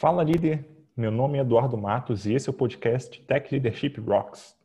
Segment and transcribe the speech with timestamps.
[0.00, 4.56] Fala líder, meu nome é Eduardo Matos e esse é o podcast Tech Leadership Rocks.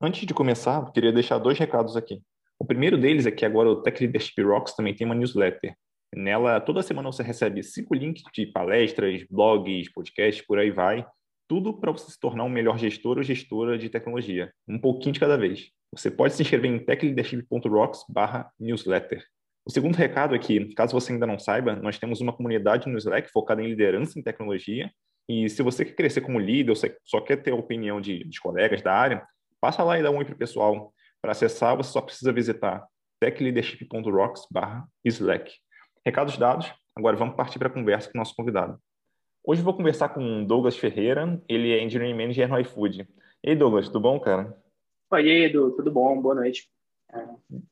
[0.00, 2.22] Antes de começar, queria deixar dois recados aqui.
[2.56, 5.74] O primeiro deles é que agora o Tech Leadership Rocks também tem uma newsletter.
[6.14, 11.04] Nela, toda semana você recebe cinco links de palestras, blogs, podcasts, por aí vai.
[11.48, 14.52] Tudo para você se tornar um melhor gestor ou gestora de tecnologia.
[14.66, 15.70] Um pouquinho de cada vez.
[15.94, 18.04] Você pode se inscrever em techleadership.rocks
[18.58, 19.24] newsletter.
[19.64, 22.98] O segundo recado é que, caso você ainda não saiba, nós temos uma comunidade no
[22.98, 24.90] Slack focada em liderança em tecnologia.
[25.28, 28.40] E se você quer crescer como líder ou só quer ter a opinião de, de
[28.40, 29.26] colegas da área,
[29.60, 30.92] passa lá e dá um oi para o pessoal.
[31.20, 32.86] Para acessar, você só precisa visitar
[33.20, 35.52] techleadership.rocks/slack.
[36.04, 38.78] Recados dados, agora vamos partir para a conversa com o nosso convidado.
[39.48, 43.06] Hoje eu vou conversar com Douglas Ferreira, ele é Engineering Manager no iFood.
[43.44, 44.52] E aí, Douglas, tudo bom, cara?
[45.08, 46.20] Oi, Edu, tudo bom?
[46.20, 46.68] Boa noite.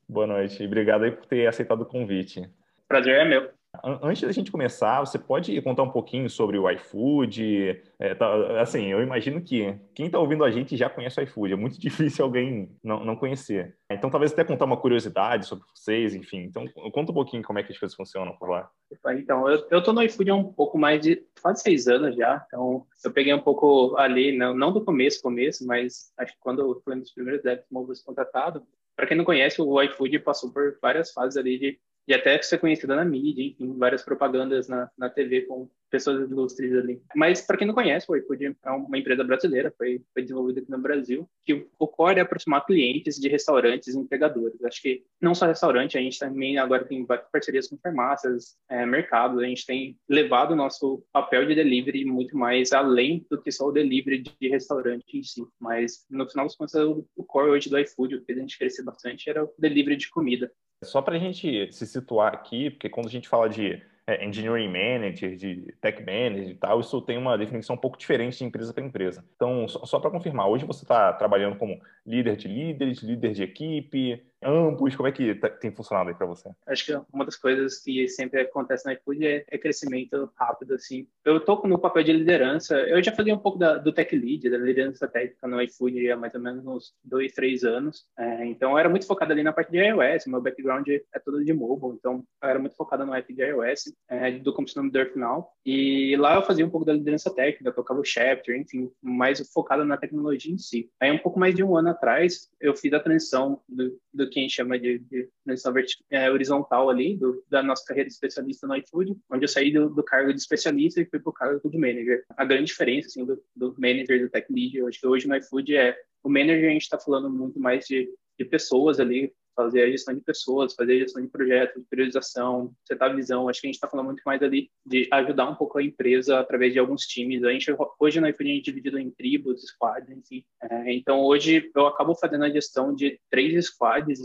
[0.07, 2.49] Boa noite, obrigado aí por ter aceitado o convite.
[2.87, 3.49] Prazer é meu.
[3.83, 7.81] Antes da gente começar, você pode contar um pouquinho sobre o iFood?
[7.99, 11.53] É, tá, assim, eu imagino que quem está ouvindo a gente já conhece o iFood.
[11.53, 13.75] É muito difícil alguém não, não conhecer.
[13.89, 16.43] Então, talvez até contar uma curiosidade sobre vocês, enfim.
[16.43, 18.69] Então, conta um pouquinho como é que as coisas funcionam por lá.
[19.17, 22.43] Então, eu, tô no iFood há um pouco mais de quase seis anos já.
[22.47, 26.81] Então, eu peguei um pouco ali, não, não do começo, começo, mas acho que quando
[26.83, 28.63] fui um dos primeiros devs móveis contratado,
[28.95, 32.59] para quem não conhece, o iFood passou por várias fases ali de e até ser
[32.59, 37.01] conhecida na mídia, enfim, várias propagandas na, na TV com pessoas ilustres ali.
[37.15, 40.69] Mas, para quem não conhece, o iFood é uma empresa brasileira, foi, foi desenvolvida aqui
[40.69, 44.61] no Brasil, que o core é aproximar clientes de restaurantes e empregadores.
[44.63, 49.41] Acho que não só restaurante, a gente também agora tem parcerias com farmácias, é, mercados,
[49.41, 53.67] a gente tem levado o nosso papel de delivery muito mais além do que só
[53.67, 55.45] o delivery de restaurante em si.
[55.59, 58.83] Mas, no final das contas, o, core hoje do iFood, o que a gente crescer
[58.83, 60.51] bastante, era o delivery de comida.
[60.85, 64.67] Só para a gente se situar aqui, porque quando a gente fala de é, engineering
[64.67, 68.73] manager, de tech manager e tal, isso tem uma definição um pouco diferente de empresa
[68.73, 69.25] para empresa.
[69.35, 73.43] Então, só, só para confirmar, hoje você está trabalhando como líder de líderes, líder de
[73.43, 74.95] equipe, ambos?
[74.95, 76.49] Como é que tá, tem funcionado aí para você?
[76.67, 81.07] Acho que uma das coisas que sempre acontece no iFood é, é, crescimento rápido, assim.
[81.23, 84.49] Eu estou no papel de liderança, eu já falei um pouco da, do Tech Lead,
[84.49, 88.05] da liderança técnica no iFood há mais ou menos uns dois, três anos.
[88.17, 91.43] É, então, eu era muito focado ali na parte de iOS, meu background é todo
[91.43, 95.53] de mobile, então eu era muito focado no app de iOS, é, do consumidor final.
[95.65, 99.83] E lá eu fazia um pouco da liderança técnica, tocava o chapter, enfim, mais focado
[99.83, 100.89] na tecnologia em si.
[100.99, 104.39] Aí, um pouco mais de um ano atrás, eu fiz a transição do, do que
[104.39, 105.73] a gente chama de, de transição
[106.11, 109.89] é, horizontal ali, do, da nossa carreira de especialista no iFood, onde eu saí do,
[109.89, 112.25] do cargo de especialista e fui para o cargo de manager.
[112.35, 115.35] A grande diferença assim, do, do manager do tech lead, eu acho que hoje no
[115.37, 119.83] iFood é o manager a gente está falando muito mais de, de pessoas ali, fazer
[119.83, 123.47] a gestão de pessoas, fazer a gestão de projetos, de priorização, setar visão.
[123.47, 126.39] Acho que a gente está falando muito mais ali de ajudar um pouco a empresa
[126.39, 127.43] através de alguns times.
[127.43, 130.43] A gente, hoje na iFood a gente é dividido em tribos, squads, enfim.
[130.61, 134.19] É, então hoje eu acabo fazendo a gestão de três squads,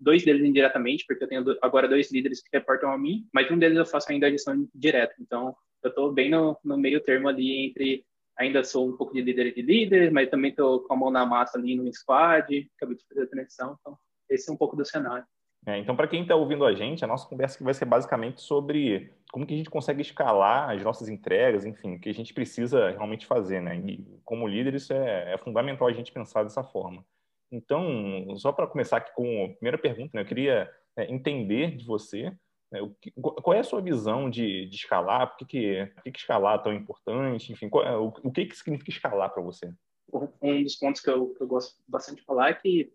[0.00, 3.58] dois deles indiretamente, porque eu tenho agora dois líderes que reportam a mim, mas um
[3.58, 5.14] deles eu faço ainda a gestão direta.
[5.20, 8.04] Então eu estou bem no, no meio termo ali entre
[8.36, 11.24] ainda sou um pouco de líder de líder, mas também estou com a mão na
[11.24, 13.96] massa ali no squad, acabei de fazer a transição, então
[14.28, 15.26] esse é um pouco do cenário.
[15.66, 19.10] É, então, para quem está ouvindo a gente, a nossa conversa vai ser basicamente sobre
[19.32, 22.90] como que a gente consegue escalar as nossas entregas, enfim, o que a gente precisa
[22.90, 23.76] realmente fazer, né?
[23.78, 27.04] E como líder, isso é, é fundamental a gente pensar dessa forma.
[27.50, 31.84] Então, só para começar aqui com a primeira pergunta, né, eu queria é, entender de
[31.84, 32.30] você
[32.70, 36.02] né, o que, qual é a sua visão de, de escalar, por que, que, por
[36.02, 39.32] que, que escalar é tão importante, enfim, qual, é, o, o que, que significa escalar
[39.32, 39.72] para você?
[40.42, 42.92] Um dos pontos que eu, que eu gosto bastante de falar é que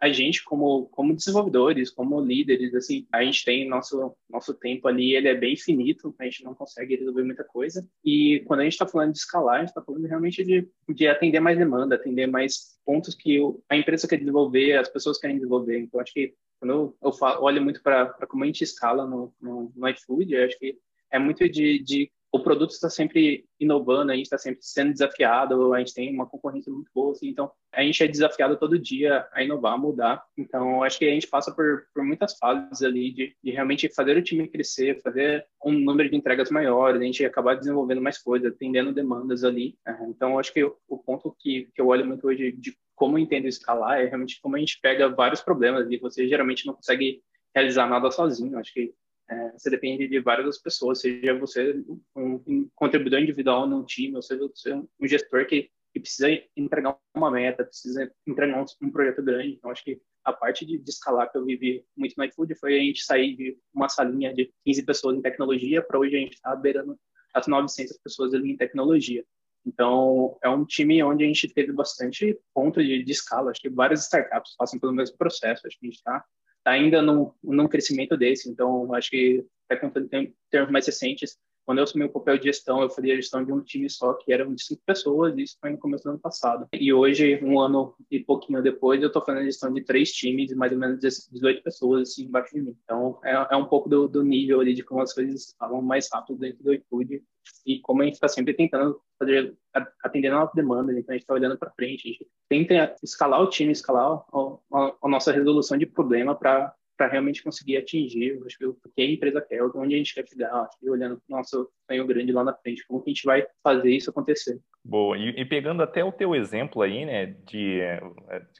[0.00, 5.14] a, gente como como desenvolvedores, como líderes, assim, a gente tem nosso nosso tempo ali,
[5.14, 7.86] ele é bem finito, a gente não consegue resolver muita coisa.
[8.04, 11.08] E quando a gente está falando de escalar, a gente está falando realmente de, de
[11.08, 13.38] atender mais demanda, atender mais pontos que
[13.68, 15.78] a empresa quer desenvolver, as pessoas querem desenvolver.
[15.78, 19.72] Então, acho que quando eu, falo, olho muito para como a gente escala no, no,
[19.74, 20.78] no iFood, acho que
[21.10, 25.74] é muito de, de o produto está sempre inovando, a gente está sempre sendo desafiado,
[25.74, 29.28] a gente tem uma concorrência muito boa, assim, então a gente é desafiado todo dia
[29.32, 30.24] a inovar, a mudar.
[30.36, 34.16] Então, acho que a gente passa por, por muitas fases ali de, de realmente fazer
[34.16, 38.50] o time crescer, fazer um número de entregas maior, a gente acabar desenvolvendo mais coisas,
[38.50, 39.76] atendendo demandas ali.
[39.86, 43.18] É, então, acho que o, o ponto que, que eu olho muito hoje de como
[43.18, 46.74] eu entendo escalar é realmente como a gente pega vários problemas e você geralmente não
[46.74, 47.20] consegue
[47.54, 48.58] realizar nada sozinho.
[48.58, 48.94] Acho que
[49.32, 51.82] é, você depende de várias pessoas, seja você
[52.14, 57.30] um, contribuidor individual num time, ou seja você um gestor que e precisa entregar uma
[57.30, 59.54] meta, precisa entregar um, um projeto grande.
[59.54, 62.76] Então, acho que a parte de, de, escalar que eu vivi muito no iFood foi
[62.76, 66.34] a gente sair de uma salinha de 15 pessoas em tecnologia para hoje a gente
[66.34, 66.98] está beirando
[67.34, 69.22] as 900 pessoas ali em tecnologia.
[69.66, 73.50] Então, é um time onde a gente teve bastante ponto de, de escala.
[73.50, 75.66] Acho que várias startups passam pelo mesmo processo.
[75.66, 76.26] Acho que a gente está tá
[76.64, 78.48] ainda num, num crescimento desse.
[78.48, 82.44] Então, acho que, até contando em termos mais recentes, quando eu assumi o papel de
[82.44, 85.42] gestão, eu fazia a gestão de um time só, que era de cinco pessoas, e
[85.42, 86.66] isso foi no começo do ano passado.
[86.72, 90.52] E hoje, um ano e pouquinho depois, eu estou fazendo a gestão de três times,
[90.54, 92.76] mais ou menos 18 pessoas, assim, embaixo de mim.
[92.84, 96.08] Então, é, é um pouco do, do, nível ali de como as coisas falam mais
[96.12, 97.22] rápido dentro do iFood
[97.66, 99.54] e como a gente está sempre tentando fazer,
[100.02, 103.40] atender a nossa demanda, então a gente está olhando para frente, a gente tenta escalar
[103.40, 108.58] o time, escalar a, a, nossa resolução de problema para para realmente conseguir atingir acho
[108.58, 111.34] que, o que a empresa quer, onde a gente quer chegar, acho que olhando para
[111.34, 114.60] o nosso sonho grande lá na frente, como que a gente vai fazer isso acontecer.
[114.84, 117.80] Boa, e, e, pegando até o teu exemplo aí, né, de,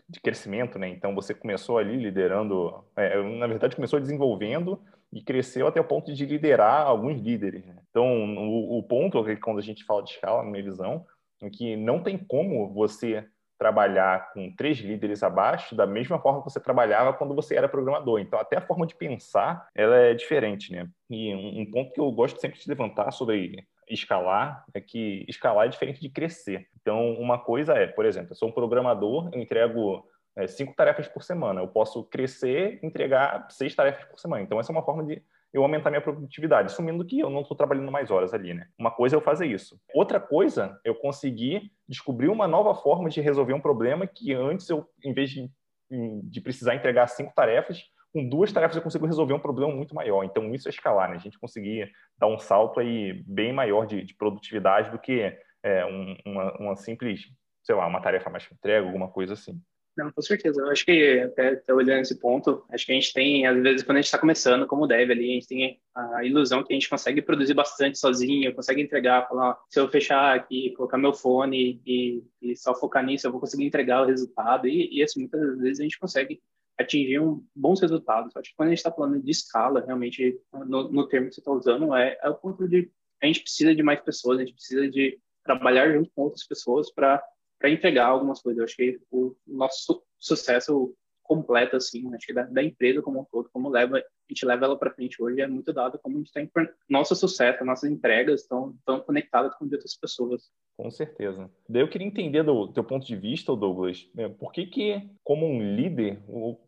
[0.09, 4.81] de crescimento, né, então você começou ali liderando, é, na verdade começou desenvolvendo
[5.13, 7.65] e cresceu até o ponto de liderar alguns líderes.
[7.67, 7.77] Né?
[7.91, 8.07] Então,
[8.37, 11.05] o, o ponto, é quando a gente fala de escala, na minha visão,
[11.43, 13.27] é que não tem como você
[13.59, 18.19] trabalhar com três líderes abaixo da mesma forma que você trabalhava quando você era programador.
[18.19, 20.89] Então, até a forma de pensar, ela é diferente, né?
[21.09, 25.69] E um ponto que eu gosto sempre de levantar sobre escalar é que escalar é
[25.69, 26.67] diferente de crescer.
[26.81, 30.05] Então, uma coisa é, por exemplo, eu sou um programador, eu entrego
[30.37, 31.61] é, cinco tarefas por semana.
[31.61, 34.43] Eu posso crescer entregar seis tarefas por semana.
[34.43, 37.57] Então, essa é uma forma de eu aumentar minha produtividade, assumindo que eu não estou
[37.57, 38.69] trabalhando mais horas ali, né?
[38.79, 39.79] Uma coisa é eu fazer isso.
[39.95, 44.87] Outra coisa, eu conseguir descobrir uma nova forma de resolver um problema que antes eu,
[45.05, 45.51] em vez de,
[45.91, 47.83] de precisar entregar cinco tarefas,
[48.15, 50.25] com duas tarefas eu consigo resolver um problema muito maior.
[50.25, 51.17] Então, isso é escalar, né?
[51.17, 55.85] A gente conseguir dar um salto aí bem maior de, de produtividade do que é,
[55.85, 57.27] um, uma, uma simples,
[57.63, 59.61] sei lá, uma tarefa mais entrega, alguma coisa assim.
[59.97, 60.61] Não, com certeza.
[60.61, 63.99] Eu acho que, até, olhando esse ponto, acho que a gente tem, às vezes, quando
[63.99, 66.89] a gente está começando, como deve ali, a gente tem a ilusão que a gente
[66.89, 72.25] consegue produzir bastante sozinho, consegue entregar, falar, se eu fechar aqui, colocar meu fone e,
[72.41, 74.67] e só focar nisso, eu vou conseguir entregar o resultado.
[74.67, 76.41] E, e assim, muitas vezes a gente consegue
[76.79, 78.35] atingir um, bons resultados.
[78.35, 81.41] Acho que quando a gente está falando de escala, realmente, no, no termo que você
[81.41, 82.91] está usando, é, é o ponto de
[83.23, 86.91] a gente precisa de mais pessoas, a gente precisa de trabalhar junto com outras pessoas
[86.93, 87.23] para
[87.63, 88.59] para entregar algumas coisas.
[88.59, 90.93] Eu acho que o nosso sucesso
[91.23, 94.65] completo, assim, acho que da, da, empresa como um todo, como leva, a gente leva
[94.65, 96.51] ela para frente hoje, é muito dado como a gente tem
[96.91, 100.51] nosso sucesso, nossas entregas estão, estão conectadas com outras pessoas.
[100.77, 101.49] Com certeza.
[101.69, 105.47] Daí eu queria entender do teu ponto de vista, Douglas, né, por que que, como
[105.47, 106.21] um líder,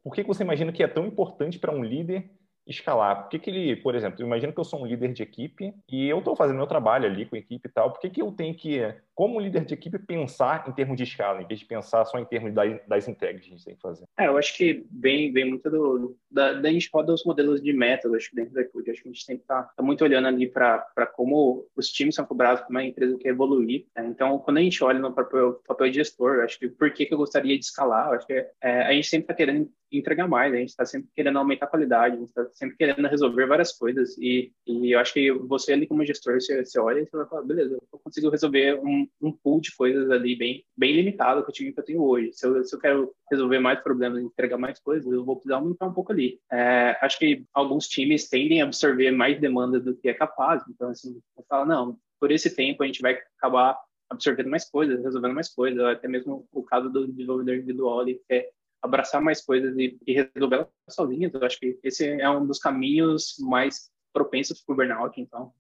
[0.03, 2.31] por que que você imagina que é tão importante para um líder
[2.67, 3.23] escalar?
[3.23, 6.09] Por que, que ele, por exemplo, imagina que eu sou um líder de equipe e
[6.09, 8.33] eu estou fazendo meu trabalho ali com a equipe e tal, por que, que eu
[8.33, 8.81] tenho que,
[9.15, 12.25] como líder de equipe, pensar em termos de escala, em vez de pensar só em
[12.25, 14.05] termos das, das entregas que a gente tem que fazer?
[14.19, 17.73] É, eu acho que vem, vem muito do, da, da gente roda os modelos de
[17.73, 19.83] método, acho que dentro da equipe, acho que a gente tem que estar tá, tá
[19.83, 23.87] muito olhando ali para como os times são cobrados, como a empresa quer evoluir.
[23.97, 24.07] Né?
[24.07, 27.19] Então, quando a gente olha no papel, papel gestor, acho que por que, que eu
[27.19, 30.71] gostaria de escalar, acho que é, a gente sempre está querendo entregar mais, a gente
[30.71, 34.53] está sempre querendo aumentar a qualidade, a gente está sempre querendo resolver várias coisas e,
[34.67, 37.43] e eu acho que você ali como gestor, você, você olha e você vai falar,
[37.43, 41.73] beleza, eu consigo resolver um, um pool de coisas ali bem, bem limitado o time
[41.73, 42.33] que eu tenho hoje.
[42.33, 45.87] Se eu, se eu quero resolver mais problemas, entregar mais coisas, eu vou precisar aumentar
[45.87, 46.41] um pouco ali.
[46.51, 50.91] É, acho que alguns times tendem a absorver mais demandas do que é capaz, então
[50.91, 53.79] assim, eu falo, não, por esse tempo a gente vai acabar
[54.11, 58.35] absorvendo mais coisas, resolvendo mais coisas, até mesmo o caso do desenvolvedor individual ali, que
[58.35, 58.51] é
[58.83, 61.33] abraçar mais coisas e, e resolver elas sozinhas.
[61.33, 65.21] Eu acho que esse é um dos caminhos mais propensos para o burnout.
[65.21, 65.53] Então,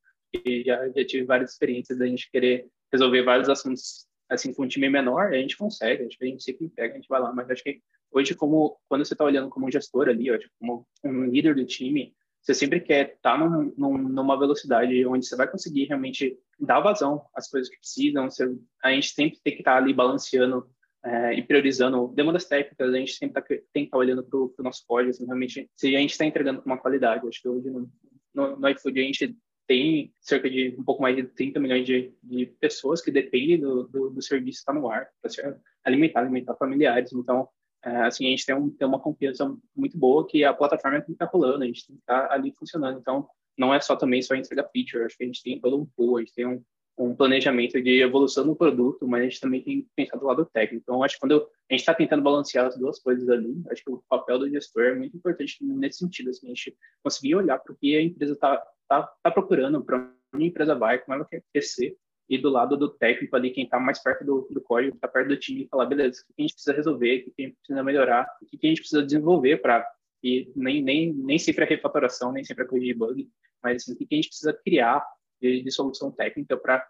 [0.65, 4.89] já, já tive várias experiências da gente querer resolver vários assuntos assim com um time
[4.89, 7.81] menor, a gente consegue, a gente sempre pega, a gente vai lá, mas acho que
[8.11, 11.65] hoje como quando você está olhando como um gestor ali, ó, como um líder do
[11.65, 16.81] time, você sempre quer estar tá num, numa velocidade onde você vai conseguir realmente dar
[16.81, 18.31] vazão às coisas que precisam.
[18.31, 18.45] Você,
[18.83, 20.69] a gente sempre tem que estar tá ali balanceando
[21.03, 24.39] é, e priorizando demandas técnicas, a gente sempre tá, tem que estar tá olhando para
[24.39, 27.27] o nosso código, assim, realmente, se a gente está entregando com uma qualidade.
[27.27, 27.91] Acho que hoje no,
[28.35, 32.12] no, no iFood a gente tem cerca de um pouco mais de 30 milhões de,
[32.23, 37.12] de pessoas que dependem do, do, do serviço estar no ar, para alimentar, alimentar familiares.
[37.12, 37.49] Então,
[37.85, 41.06] é, assim, a gente tem, um, tem uma confiança muito boa que a plataforma tem
[41.06, 42.99] que estar tá rolando, a gente tem que estar tá ali funcionando.
[42.99, 45.87] Então, não é só também só entregar feature, acho que a gente tem todo um
[45.97, 46.62] pool, a gente tem um,
[46.97, 50.45] um planejamento de evolução do produto, mas a gente também tem que pensar do lado
[50.47, 50.83] técnico.
[50.83, 53.83] Então, acho que quando eu, a gente está tentando balancear as duas coisas ali, acho
[53.83, 57.59] que o papel do gestor é muito importante nesse sentido, assim, a gente conseguir olhar
[57.59, 61.17] para o que a empresa está tá, tá procurando, para onde a empresa vai, como
[61.17, 61.97] ela quer crescer,
[62.29, 65.29] ir do lado do técnico ali, quem está mais perto do, do código, está perto
[65.29, 67.57] do time, e falar, beleza, o que a gente precisa resolver, o que a gente
[67.57, 69.87] precisa melhorar, o que a gente precisa desenvolver para
[70.23, 73.29] e nem, nem, nem sempre é refatoração, nem sempre é corrigir bug,
[73.63, 75.05] mas assim, o que a gente precisa criar
[75.45, 76.87] de, de solução técnica para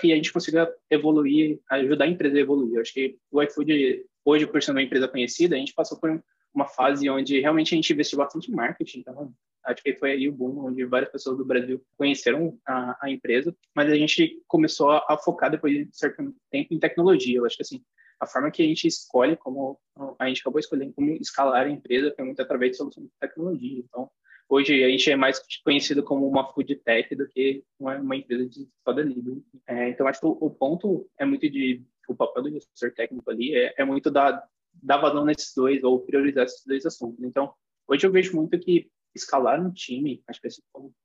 [0.00, 2.76] que a gente consiga evoluir, ajudar a empresa a evoluir.
[2.76, 6.22] Eu acho que o iFood, hoje, por ser uma empresa conhecida, a gente passou por
[6.54, 9.32] uma fase onde realmente a gente investiu bastante em marketing, então
[9.64, 13.54] acho que foi aí o boom, onde várias pessoas do Brasil conheceram a, a empresa,
[13.74, 17.36] mas a gente começou a, focar depois de certo tempo em tecnologia.
[17.36, 17.82] Eu acho que assim,
[18.18, 19.78] a forma que a gente escolhe, como
[20.18, 23.84] a gente acabou escolhendo como escalar a empresa, foi muito através de soluções de tecnologia.
[23.86, 24.10] Então,
[24.48, 28.68] hoje a gente é mais conhecido como uma food tech do que uma, empresa de
[28.84, 29.42] só delivery.
[29.66, 33.30] É, então, acho que o, o, ponto é muito de o papel do gestor técnico
[33.30, 34.42] ali é, é muito da
[34.82, 37.22] dar vazão nesses dois ou priorizar esses dois assuntos.
[37.24, 37.52] Então,
[37.86, 40.48] hoje eu vejo muito que escalar um time, acho que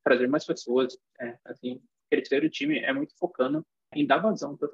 [0.04, 4.70] trazer mais pessoas, é, assim, crescer o time é muito focando em dar vazão para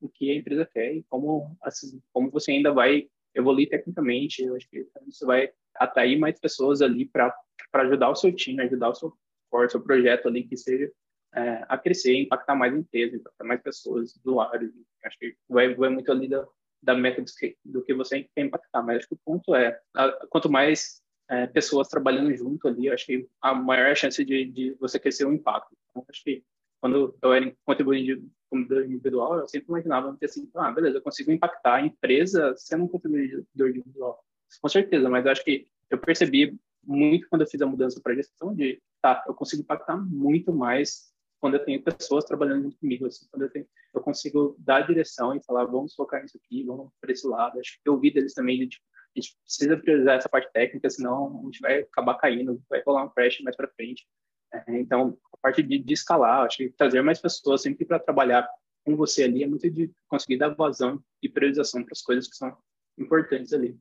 [0.00, 4.42] o que a empresa quer e como, assim, como você ainda vai evoluir tecnicamente.
[4.42, 7.34] Eu acho que você vai atrair mais pessoas ali para
[7.72, 9.12] ajudar o seu time, ajudar o seu,
[9.50, 10.90] o seu projeto ali que seja
[11.34, 14.72] é, a crescer, impactar mais a empresa, impactar mais pessoas, usuários.
[15.04, 16.46] Acho que vai, vai muito ali da,
[16.82, 18.82] da meta do que, do que você quer impactar.
[18.82, 21.00] Mas acho que o ponto é, a, quanto mais
[21.30, 25.32] é, pessoas trabalhando junto ali, acho que a maior chance de, de você crescer o
[25.32, 25.74] impacto.
[25.90, 26.44] Então, acho que
[26.80, 28.20] quando eu era contribuinte
[28.52, 33.70] individual, eu sempre imaginava assim, ah, beleza, eu consigo impactar a empresa sendo um contribuidor
[33.70, 34.22] individual.
[34.60, 38.54] Com certeza, mas acho que eu percebi muito quando eu fiz a mudança para gestão
[38.54, 43.26] de, tá, eu consigo impactar muito mais quando eu tenho pessoas trabalhando junto comigo, assim,
[43.28, 47.10] quando eu, tenho, eu consigo dar direção e falar, vamos focar nisso aqui, vamos para
[47.10, 47.58] esse lado.
[47.58, 48.84] Acho que eu ouvi deles também de, tipo,
[49.16, 53.04] a gente precisa priorizar essa parte técnica, senão a gente vai acabar caindo, vai rolar
[53.04, 54.06] um crash mais para frente.
[54.52, 58.48] É, então, a parte de, de, escalar, acho que trazer mais pessoas sempre para trabalhar
[58.84, 62.36] com você ali é muito de conseguir dar vazão e priorização para as coisas que
[62.36, 62.56] são
[62.98, 63.76] importantes ali.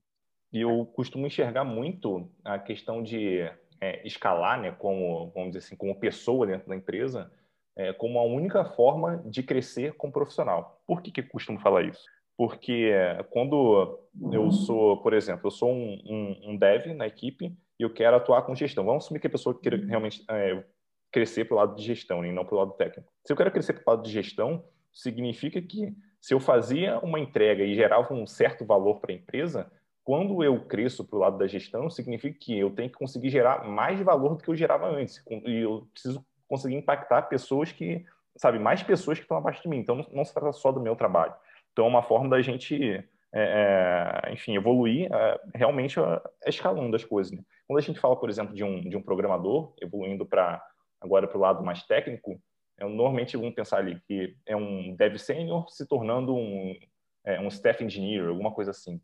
[0.52, 3.40] E eu costumo enxergar muito a questão de
[3.80, 7.32] é, escalar, né, como vamos dizer assim, como pessoa dentro da empresa,
[7.76, 10.82] é, como a única forma de crescer como profissional.
[10.86, 12.06] Por que que eu costumo falar isso?
[12.42, 12.92] porque
[13.30, 14.00] quando
[14.32, 18.16] eu sou, por exemplo, eu sou um, um, um dev na equipe e eu quero
[18.16, 18.84] atuar com gestão.
[18.84, 20.64] Vamos assumir que a pessoa queira realmente é,
[21.12, 23.14] crescer para o lado de gestão e não para o lado técnico.
[23.24, 27.20] Se eu quero crescer para o lado de gestão, significa que se eu fazia uma
[27.20, 29.72] entrega e gerava um certo valor para a empresa,
[30.04, 33.68] quando eu cresço para o lado da gestão, significa que eu tenho que conseguir gerar
[33.68, 35.24] mais valor do que eu gerava antes.
[35.30, 38.06] E eu preciso conseguir impactar pessoas que,
[38.36, 39.78] sabe, mais pessoas que estão abaixo de mim.
[39.78, 41.34] Então, não se trata só do meu trabalho.
[41.72, 42.94] Então, é uma forma da gente,
[43.34, 45.98] é, é, enfim, evoluir é, realmente
[46.46, 47.32] escalando as coisas.
[47.32, 47.44] Né?
[47.68, 50.62] Quando a gente fala, por exemplo, de um, de um programador evoluindo para
[51.00, 52.42] agora para o lado mais técnico,
[52.78, 56.76] é, normalmente vamos pensar ali que é um dev sênior se tornando um,
[57.24, 59.00] é, um staff engineer, alguma coisa assim.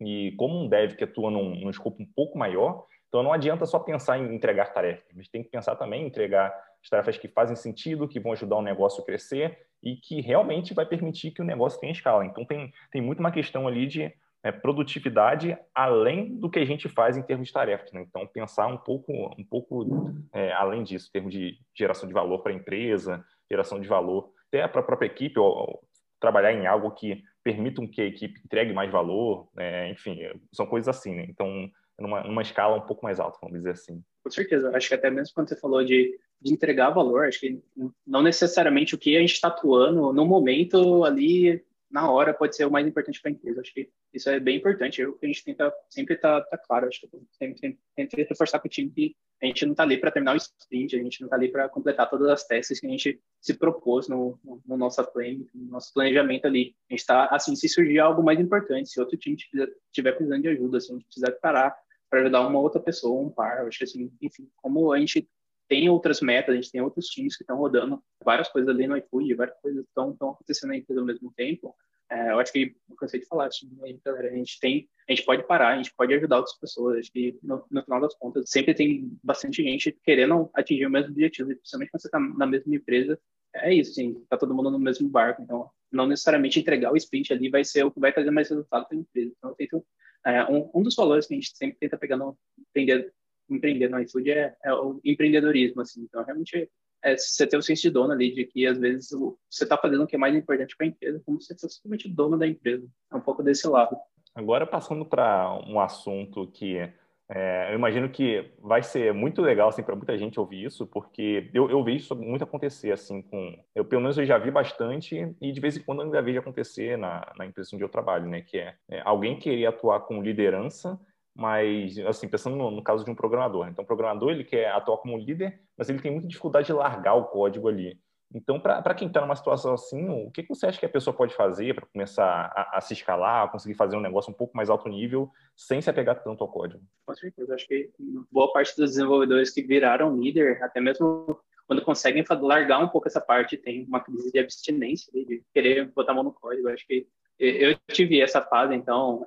[0.00, 3.66] E como um dev que atua num, num escopo um pouco maior, então não adianta
[3.66, 7.28] só pensar em entregar tarefas, gente tem que pensar também em entregar as tarefas que
[7.28, 11.42] fazem sentido, que vão ajudar o negócio a crescer e que realmente vai permitir que
[11.42, 12.24] o negócio tenha escala.
[12.24, 16.88] Então, tem, tem muito uma questão ali de é, produtividade além do que a gente
[16.88, 17.92] faz em termos de tarefas.
[17.92, 18.04] Né?
[18.08, 22.38] Então, pensar um pouco, um pouco é, além disso, em termos de geração de valor
[22.38, 25.80] para a empresa, geração de valor até para a própria equipe, ou, ou,
[26.18, 29.90] trabalhar em algo que permita que a equipe entregue mais valor, né?
[29.90, 30.18] enfim,
[30.52, 31.14] são coisas assim.
[31.14, 31.26] Né?
[31.28, 34.02] Então, numa, numa escala um pouco mais alta, vamos dizer assim.
[34.22, 34.74] Com certeza.
[34.76, 37.26] Acho que até mesmo quando você falou de de entregar valor.
[37.26, 37.60] Acho que
[38.06, 42.64] não necessariamente o que a gente está atuando no momento ali, na hora, pode ser
[42.64, 43.60] o mais importante para a empresa.
[43.60, 45.00] Acho que isso é bem importante.
[45.00, 46.86] Eu, a gente tenta sempre estar tá, tá claro.
[46.86, 50.10] Acho que sempre tenta reforçar com o time que a gente não está ali para
[50.10, 52.90] terminar o sprint, a gente não está ali para completar todas as testes que a
[52.90, 56.76] gente se propôs no, no, no nosso plan, no nosso planejamento ali.
[56.88, 60.48] A gente está, assim, se surgir algo mais importante, se outro time estiver precisando de
[60.48, 61.74] ajuda, se a gente precisar parar
[62.08, 65.28] para ajudar uma outra pessoa, um par, acho que assim, enfim, como a gente
[65.70, 68.96] tem outras metas, a gente tem outros times que estão rodando várias coisas ali no
[68.96, 71.76] iFood, várias coisas estão, acontecendo empresa ao mesmo tempo.
[72.10, 73.70] É, eu acho que eu cansei de falar assim,
[74.04, 76.98] galera, a gente tem, a gente pode parar, a gente pode ajudar outras pessoas.
[76.98, 81.12] Acho que no, no final das contas sempre tem bastante gente querendo atingir o mesmo
[81.12, 83.16] objetivo, principalmente quando você está na mesma empresa.
[83.54, 87.32] É isso, sim, tá todo mundo no mesmo barco, então não necessariamente entregar o sprint
[87.32, 89.32] ali vai ser o que vai trazer mais resultado para a empresa.
[89.38, 89.86] Então, eu tento,
[90.26, 92.36] é, um, um dos valores que a gente sempre tenta pegar no,
[92.74, 93.12] entender
[93.50, 96.02] empreender no iFood é, é o empreendedorismo, assim.
[96.02, 96.70] Então, realmente,
[97.02, 100.04] é você ter o senso de dono ali, de que às vezes você está fazendo
[100.04, 102.46] o que é mais importante para a empresa, como se você fosse simplesmente dono da
[102.46, 102.86] empresa.
[103.12, 103.96] É um pouco desse lado.
[104.34, 106.88] Agora, passando para um assunto que
[107.32, 111.48] É, eu imagino que vai ser muito legal assim para muita gente ouvir isso, porque
[111.54, 115.32] eu, eu vejo isso muito acontecer assim com, eu pelo menos eu já vi bastante
[115.40, 118.40] e de vez em quando ainda vejo acontecer na, na empresa onde eu trabalho, né?
[118.40, 120.98] Que é, é alguém querer atuar com liderança,
[121.40, 124.98] mas assim pensando no, no, caso de um programador, então o programador ele quer atuar
[124.98, 127.98] como líder, mas ele tem muita dificuldade de largar o código ali.
[128.32, 131.16] Então, para quem está numa situação assim, o que, que, você acha que a pessoa
[131.16, 134.56] pode fazer para começar a, a, se escalar, a conseguir fazer um negócio um pouco
[134.56, 136.80] mais alto nível, sem se apegar tanto ao código?
[137.06, 137.54] Com certeza.
[137.54, 137.90] Acho que
[138.30, 143.20] boa parte dos desenvolvedores que viraram líder, até mesmo quando conseguem largar um pouco essa
[143.20, 146.68] parte, tem uma crise de abstinência, de querer botar a mão no código.
[146.68, 149.24] Acho que eu tive essa fase, então,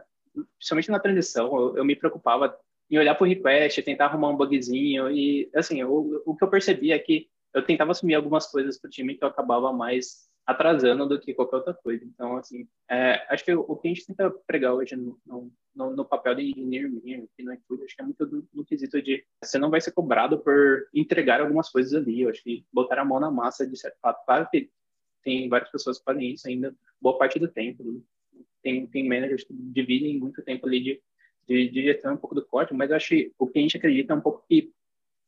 [0.57, 2.57] principalmente na transição, eu, eu me preocupava
[2.89, 6.49] em olhar para o request, tentar arrumar um bugzinho, e, assim, o, o que eu
[6.49, 10.27] percebi é que eu tentava assumir algumas coisas para o time que eu acabava mais
[10.45, 12.03] atrasando do que qualquer outra coisa.
[12.03, 16.05] Então, assim, é, acho que o que a gente tenta pregar hoje no, no, no
[16.05, 19.23] papel de minha, que não é tudo, acho que é muito do, no quesito de
[19.41, 22.21] você não vai ser cobrado por entregar algumas coisas ali.
[22.21, 24.69] Eu acho que botar a mão na massa, de certo fato, claro que
[25.23, 28.03] tem várias pessoas que fazem isso ainda, boa parte do tempo.
[28.63, 31.01] Tem, tem managers que dividem muito tempo ali de,
[31.47, 33.77] de, de gestão um pouco do código, mas eu acho que o que a gente
[33.77, 34.71] acredita é um pouco que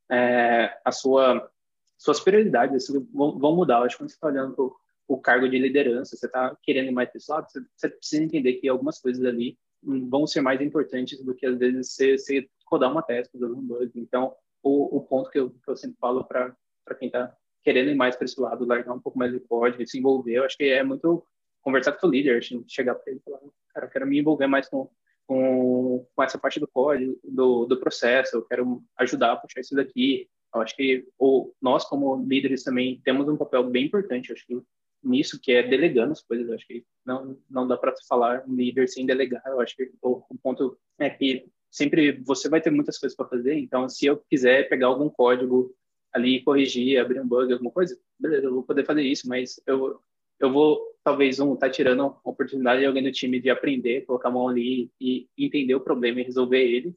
[0.09, 1.51] é, a sua
[1.97, 3.79] suas prioridades vão, vão mudar.
[3.79, 4.65] Eu acho que quando você está olhando para
[5.07, 8.99] o cargo de liderança, você está querendo mais pessoal, você, você, precisa entender que algumas
[8.99, 13.37] coisas ali vão ser mais importantes do que às vezes você, você rodar uma testa
[13.37, 13.91] do bug.
[13.95, 16.55] Então, o, o, ponto que eu, que eu sempre falo para
[16.99, 19.97] quem está querendo ir mais para esse lado, largar um pouco mais de código, se
[19.97, 21.25] envolver, eu acho que é muito
[21.65, 23.39] conversar com o líder, chegar para ele e falar,
[23.73, 24.89] cara, eu quero me envolver mais com,
[25.27, 29.75] com, com essa parte do código, do, do processo, eu quero ajudar a puxar isso
[29.75, 34.45] daqui, eu acho que o, nós, como líderes, também temos um papel bem importante, acho
[34.45, 34.57] que
[35.03, 36.47] nisso, que é delegando as coisas.
[36.47, 39.43] Eu acho que não, não dá para falar um líder sem delegar.
[39.45, 43.27] Eu acho que o, o ponto é que sempre você vai ter muitas coisas para
[43.27, 45.75] fazer, então se eu quiser pegar algum código
[46.13, 49.99] ali, corrigir, abrir um bug, alguma coisa, beleza, eu vou poder fazer isso, mas eu,
[50.39, 54.29] eu vou, talvez, um, tá tirando a oportunidade de alguém do time de aprender, colocar
[54.29, 56.95] a mão ali e entender o problema e resolver ele.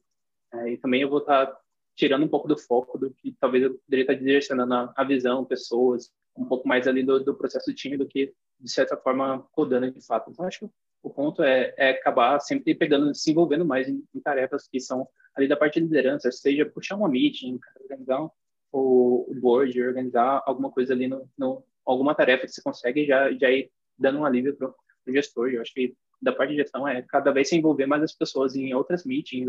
[0.53, 1.59] É, e também eu vou estar tá
[1.95, 5.45] tirando um pouco do foco do que talvez eu poderia estar direcionando a, a visão,
[5.45, 9.45] pessoas, um pouco mais ali do, do processo do time do que, de certa forma,
[9.51, 10.31] codando de fato.
[10.31, 10.69] Então, acho que
[11.03, 15.07] o ponto é, é acabar sempre pegando, se envolvendo mais em, em, tarefas que são
[15.35, 18.29] ali da parte de liderança, seja puxar uma meeting, organizar
[18.71, 23.49] o board, organizar alguma coisa ali no, no, alguma tarefa que você consegue já já
[23.51, 25.49] ir dando um alívio para o gestor.
[25.49, 28.55] Eu acho que da parte de gestão é cada vez se envolver mais as pessoas
[28.55, 29.47] em outras meetings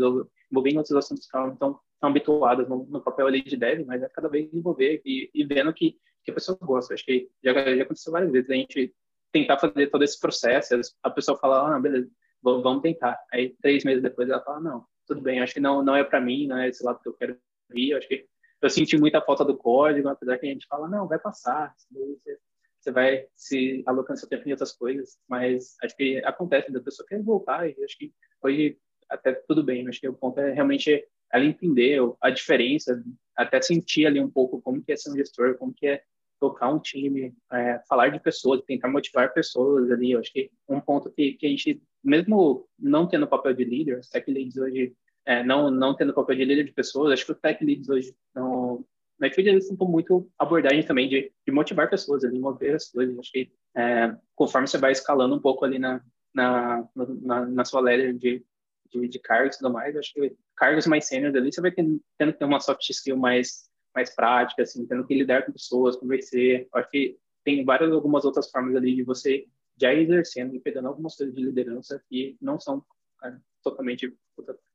[0.49, 4.09] envolver em outros assuntos que estão, habituadas no, no, papel ali de dev, mas é
[4.09, 6.93] cada vez envolver e, e vendo que, que a pessoa gosta.
[6.93, 8.95] Acho que já, já aconteceu várias vezes a gente
[9.31, 12.09] tentar fazer todo esse processo, a pessoa fala, ah, beleza,
[12.41, 13.19] vamos tentar.
[13.31, 16.19] Aí três meses depois ela fala, não, tudo bem, acho que não, não é para
[16.19, 17.37] mim, não é esse lado que eu quero
[17.73, 18.25] ir, acho que
[18.61, 22.37] eu senti muita falta do código, apesar que a gente fala, não, vai passar, você
[22.81, 27.07] você vai se alocando seu tempo em outras coisas, mas acho que acontece da pessoa
[27.07, 31.05] querer voltar e acho que hoje até tudo bem, acho que o ponto é realmente
[31.31, 33.03] ela entender a diferença,
[33.37, 36.01] até sentir ali um pouco como que é ser um gestor, como que é
[36.39, 40.81] tocar um time, é, falar de pessoas, tentar motivar pessoas ali, eu acho que um
[40.81, 44.95] ponto que, que a gente, mesmo não tendo papel de líder, os tech leads hoje,
[45.25, 48.15] é, não, não tendo papel de líder de pessoas, acho que os tech leads hoje
[48.33, 48.85] não,
[49.21, 53.17] na Equid eles tentam muito abordagem também de, de motivar pessoas, de mover as coisas.
[53.19, 56.01] Acho que é, conforme você vai escalando um pouco ali na,
[56.33, 58.43] na, na, na sua ladder de,
[58.91, 62.01] de, de cargos e tudo mais, acho que cargos mais sêniores ali, você vai tendo,
[62.17, 65.95] tendo que ter uma soft skill mais, mais prática, assim, tendo que lidar com pessoas,
[65.95, 66.65] conversar.
[66.73, 69.45] Acho que tem várias, algumas outras formas ali de você
[69.79, 72.83] já exercendo e pegando algumas coisas de liderança que não são
[73.23, 74.11] é, totalmente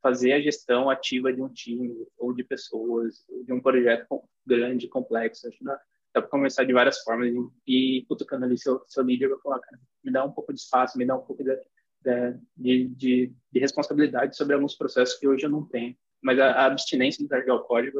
[0.02, 5.48] fazer a gestão ativa de um time ou de pessoas, de um projeto grande, complexo.
[5.48, 5.80] Acho que dá,
[6.12, 7.32] para começar de várias formas
[7.66, 10.60] e, e cutucando ali seu, seu líder vai falar, cara, me dá um pouco de
[10.60, 11.58] espaço, me dá um pouco de,
[12.56, 15.96] de, de, de responsabilidade sobre alguns processos que hoje eu não tenho.
[16.22, 17.98] Mas a, a abstinência de largar o código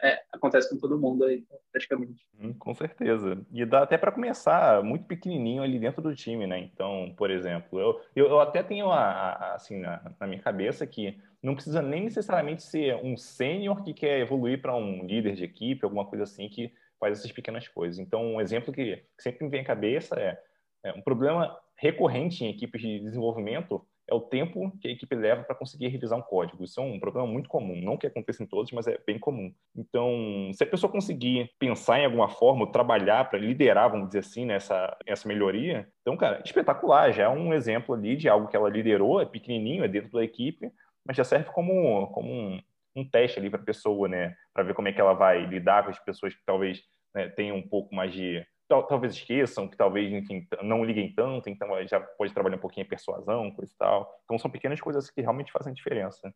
[0.00, 2.24] é, acontece com todo mundo aí, praticamente.
[2.40, 3.44] Hum, com certeza.
[3.52, 6.58] E dá até para começar muito pequenininho ali dentro do time, né?
[6.58, 10.86] Então, por exemplo, eu, eu, eu até tenho a, a, assim na, na, minha cabeça
[10.86, 15.44] que não precisa nem necessariamente ser um sênior que quer evoluir para um líder de
[15.44, 17.98] equipe, alguma coisa assim que faz essas pequenas coisas.
[17.98, 20.40] Então, um exemplo que, sempre me vem à cabeça é,
[20.84, 25.42] é um problema recorrente em equipes de desenvolvimento é o tempo que a equipe leva
[25.42, 26.64] para conseguir revisar um código.
[26.64, 29.52] Isso é um problema muito comum, não que aconteça em todos, mas é bem comum.
[29.76, 34.46] Então, se a pessoa conseguir pensar em alguma forma, trabalhar para liderar, vamos dizer assim,
[34.46, 38.70] nessa essa melhoria, então, cara, espetacular, já é um exemplo ali de algo que ela
[38.70, 40.72] liderou, é pequenininho, é dentro da equipe,
[41.04, 42.60] mas já serve como, como um,
[42.96, 44.34] um teste ali para a pessoa, né?
[44.54, 46.82] Para ver como é que ela vai lidar com as pessoas que talvez
[47.14, 51.68] né, tenham um pouco mais de talvez esqueçam, que talvez, enfim, não liguem tanto, então
[51.86, 54.20] já pode trabalhar um pouquinho em persuasão, coisa e tal.
[54.24, 56.32] Então são pequenas coisas que realmente fazem diferença.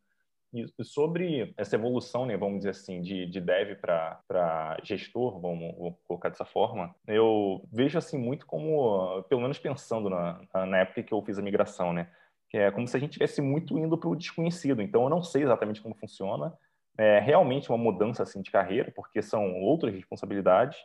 [0.55, 5.95] E sobre essa evolução, né, vamos dizer assim, de, de dev para gestor, vamos, vamos,
[6.07, 11.15] colocar dessa forma, eu vejo assim muito como, pelo menos pensando na, na época que
[11.15, 12.11] eu fiz a migração, né,
[12.51, 14.83] que é como se a gente estivesse muito indo para o desconhecido.
[14.83, 16.53] Então eu não sei exatamente como funciona.
[16.99, 20.77] É realmente uma mudança assim de carreira, porque são outras responsabilidades.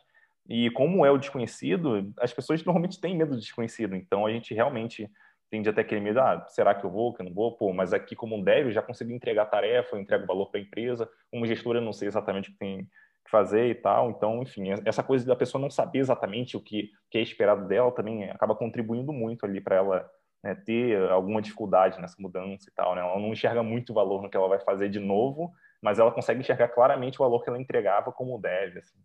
[0.47, 3.95] E como é o desconhecido, as pessoas normalmente têm medo do desconhecido.
[3.95, 5.09] Então a gente realmente
[5.49, 7.55] tende até aquele medo, ah, será que eu vou, que eu não vou?
[7.57, 10.59] Pô, mas aqui como um dev eu já consigo entregar tarefa, eu entrego valor para
[10.59, 11.09] a empresa.
[11.31, 12.87] Como gestor eu não sei exatamente o que tem
[13.25, 14.09] que fazer e tal.
[14.09, 17.91] Então, enfim, essa coisa da pessoa não saber exatamente o que, que é esperado dela
[17.91, 20.09] também acaba contribuindo muito ali para ela
[20.43, 22.95] né, ter alguma dificuldade nessa mudança e tal.
[22.95, 23.01] Né?
[23.01, 26.39] Ela não enxerga muito valor no que ela vai fazer de novo, mas ela consegue
[26.39, 28.77] enxergar claramente o valor que ela entregava como dev.
[28.77, 28.97] Assim.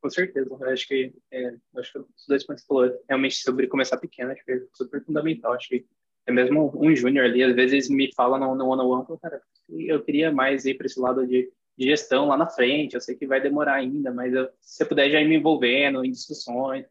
[0.00, 0.48] Com certeza.
[0.48, 4.44] Eu acho que, é, acho que os dois pontos falou realmente sobre começar pequeno, acho
[4.44, 5.52] que é super fundamental.
[5.52, 5.86] Acho que
[6.26, 9.42] é mesmo um júnior ali, às vezes me fala no, no one-on-one, -on -one, cara,
[9.68, 13.16] eu queria mais ir para esse lado de, de, gestão lá na frente, eu sei
[13.16, 16.86] que vai demorar ainda, mas eu, se você puder já ir me envolvendo em discussões,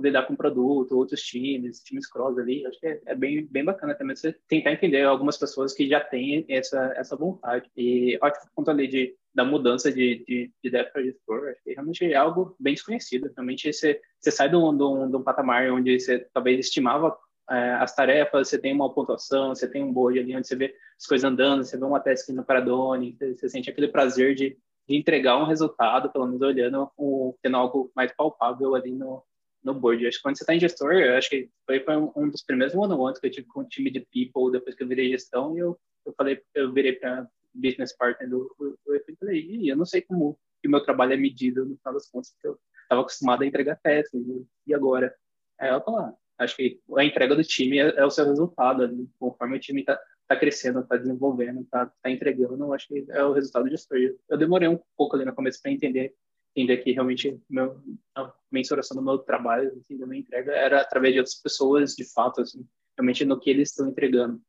[0.00, 3.94] lidar com produto, outros times, times cross ali, acho que é, é, bem, bem bacana
[3.94, 7.70] também você tentar entender algumas pessoas que já têm essa, essa vontade.
[7.76, 11.72] E ótimo ponto ali de da mudança de, de, de dev para gestor, acho que
[11.72, 13.30] realmente é algo bem desconhecido.
[13.34, 17.16] Realmente você, você sai de um, de, um, de um patamar onde você talvez estimava
[17.50, 20.74] é, as tarefas, você tem uma pontuação, você tem um board ali onde você vê
[20.96, 24.56] as coisas andando, você vê uma task no Paradone, você, você sente aquele prazer de,
[24.88, 29.22] de, entregar um resultado, pelo menos olhando, um, tendo algo mais palpável ali no,
[29.62, 30.06] no board.
[30.06, 32.74] Acho que quando você está em gestor, acho que foi, foi um, um, dos primeiros
[32.74, 35.58] one-on-ones que eu tive com o time de people depois que eu virei gestão e
[35.58, 40.02] eu, eu falei, eu virei para business partner do, do, do e eu não sei
[40.02, 43.42] como que o meu trabalho é medido no final das contas, porque eu estava acostumado
[43.42, 44.20] a entregar testes,
[44.66, 45.14] e agora?
[45.58, 48.88] Aí ela falou, ah, acho que a entrega do time é, é o seu resultado,
[48.88, 49.04] né?
[49.18, 53.32] conforme o time está tá crescendo, está desenvolvendo, está tá entregando, acho que é o
[53.32, 53.98] resultado de gestor.
[54.28, 56.14] Eu demorei um pouco ali no começo para entender
[56.56, 57.80] entender que realmente meu,
[58.14, 62.04] a mensuração do meu trabalho, assim, da minha entrega, era através de outras pessoas, de
[62.12, 62.64] fato, assim,
[62.96, 64.40] realmente no que eles estão entregando.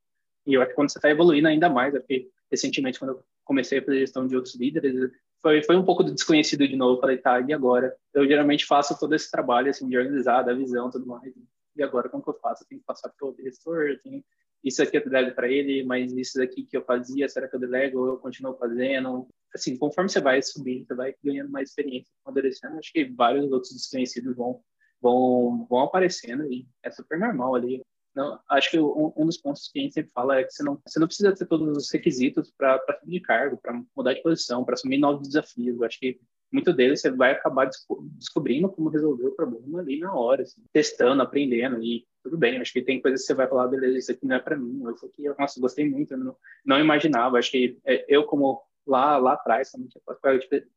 [0.45, 3.79] E eu acho que quando você está evoluindo ainda mais, porque recentemente, quando eu comecei
[3.79, 6.99] a fazer gestão de outros líderes, foi, foi um pouco do desconhecido de novo.
[6.99, 7.95] Falei, tá, e agora?
[8.13, 11.33] Eu geralmente faço todo esse trabalho, assim, de organizar, da visão tudo mais.
[11.75, 12.63] E agora, como que eu faço?
[12.63, 14.23] Eu tenho que passar para o gestor, tenho...
[14.63, 17.59] isso aqui eu delego para ele, mas isso daqui que eu fazia, será que eu
[17.59, 19.27] delego ou eu continuo fazendo?
[19.53, 23.71] Assim, conforme você vai subindo, você vai ganhando mais experiência, amadurecendo, acho que vários outros
[23.73, 24.61] desconhecidos vão,
[25.01, 27.81] vão, vão aparecendo e é super normal ali.
[28.15, 30.63] Não, acho que um, um, dos pontos que a gente sempre fala é que você
[30.63, 34.21] não, você não precisa ter todos os requisitos para subir de cargo, para mudar de
[34.21, 35.81] posição, para assumir novos desafios.
[35.81, 37.69] Acho que muito deles você vai acabar
[38.17, 42.57] descobrindo como resolver o problema ali na hora, assim, testando, aprendendo e tudo bem.
[42.59, 44.81] Acho que tem coisas que você vai falar, beleza, isso aqui não é para mim,
[44.95, 47.37] isso aqui, nossa, gostei muito, não, não imaginava.
[47.37, 49.89] Acho que é, eu como lá lá atrás, também,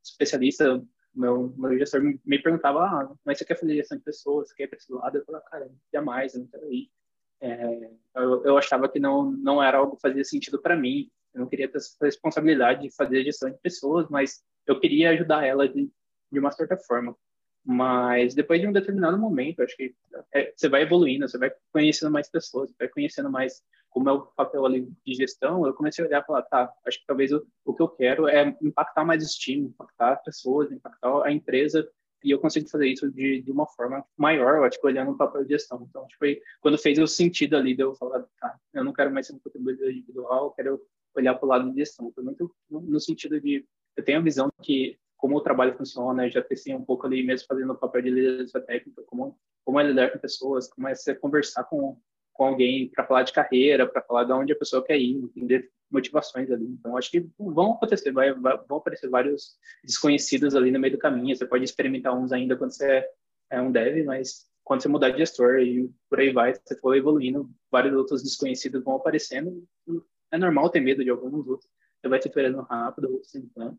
[0.02, 0.82] especialista
[1.14, 4.54] meu, meu gestor me, me perguntava, ah, mas você quer fazer gestão de pessoas, você
[4.54, 5.18] quer ir para esse lado?
[5.18, 6.90] Eu falava, cara, jamais, eu não quero ir.
[7.40, 11.10] É, eu, eu, achava que não, não era algo que fazia sentido para mim.
[11.32, 15.46] Eu não queria ter essa responsabilidade de fazer gestão de pessoas, mas eu queria ajudar
[15.46, 15.90] ela de,
[16.32, 17.16] de uma certa forma.
[17.64, 19.94] Mas depois de um determinado momento, acho que
[20.32, 24.22] é, você vai evoluindo, você vai conhecendo mais pessoas, vai conhecendo mais como é o
[24.22, 25.66] papel ali de gestão.
[25.66, 28.26] Eu comecei a olhar e falar, tá, acho que talvez o, o que eu quero
[28.26, 31.88] é impactar mais os times, impactar pessoas, impactar a empresa
[32.22, 35.16] e eu consigo fazer isso de, de uma forma maior, eu acho que olhando o
[35.16, 35.86] papel de gestão.
[35.88, 39.12] Então, acho que quando fez o sentido ali de eu falar, tá, eu não quero
[39.12, 40.80] mais ser um contribuidor individual, eu quero
[41.14, 42.10] olhar para o lado de gestão.
[42.12, 43.64] Foi muito no sentido de,
[43.96, 47.24] eu tenho a visão que como o trabalho funciona, eu já pensei um pouco ali
[47.24, 50.94] mesmo fazendo o papel de liderança técnica, como, como é lidar com pessoas, como é
[51.20, 52.00] conversar com,
[52.38, 55.68] com alguém para falar de carreira, para falar de onde a pessoa quer ir, entender
[55.90, 56.66] motivações ali.
[56.66, 61.34] Então, acho que vão acontecer, vai, vão aparecer vários desconhecidos ali no meio do caminho.
[61.34, 63.10] Você pode experimentar uns ainda quando você é,
[63.50, 66.96] é um dev, mas quando você mudar de gestor e por aí vai, você for
[66.96, 69.66] evoluindo, vários outros desconhecidos vão aparecendo.
[70.30, 71.68] É normal ter medo de alguns outros.
[72.00, 73.76] Você vai se esperando rápido, outros então.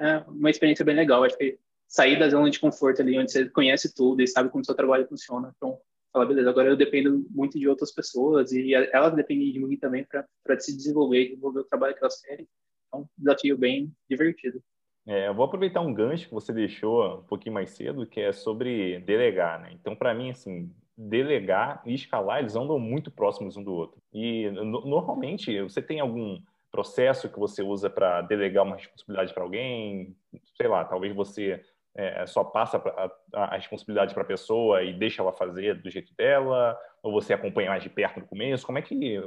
[0.00, 1.22] É uma experiência bem legal.
[1.22, 4.64] Acho que sair da zona de conforto ali, onde você conhece tudo e sabe como
[4.64, 5.52] seu trabalho funciona.
[5.54, 5.78] Então,
[6.14, 10.06] falar, beleza, agora eu dependo muito de outras pessoas e elas dependem de mim também
[10.06, 12.48] para se desenvolver, desenvolver o trabalho que elas querem.
[12.86, 14.62] Então, um desafio bem divertido.
[15.06, 18.32] É, eu vou aproveitar um gancho que você deixou um pouquinho mais cedo, que é
[18.32, 19.70] sobre delegar, né?
[19.72, 24.00] Então, para mim, assim, delegar e escalar, eles andam muito próximos um do outro.
[24.12, 29.42] E no, normalmente você tem algum processo que você usa para delegar uma responsabilidade para
[29.42, 30.16] alguém?
[30.56, 31.62] Sei lá, talvez você
[31.96, 36.14] é, só passa a, a responsabilidade para a pessoa e deixa ela fazer do jeito
[36.16, 36.78] dela?
[37.02, 38.66] Ou você acompanha mais de perto no começo?
[38.66, 39.22] Como é que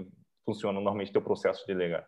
[0.46, 2.08] funciona normalmente o teu processo de delegar?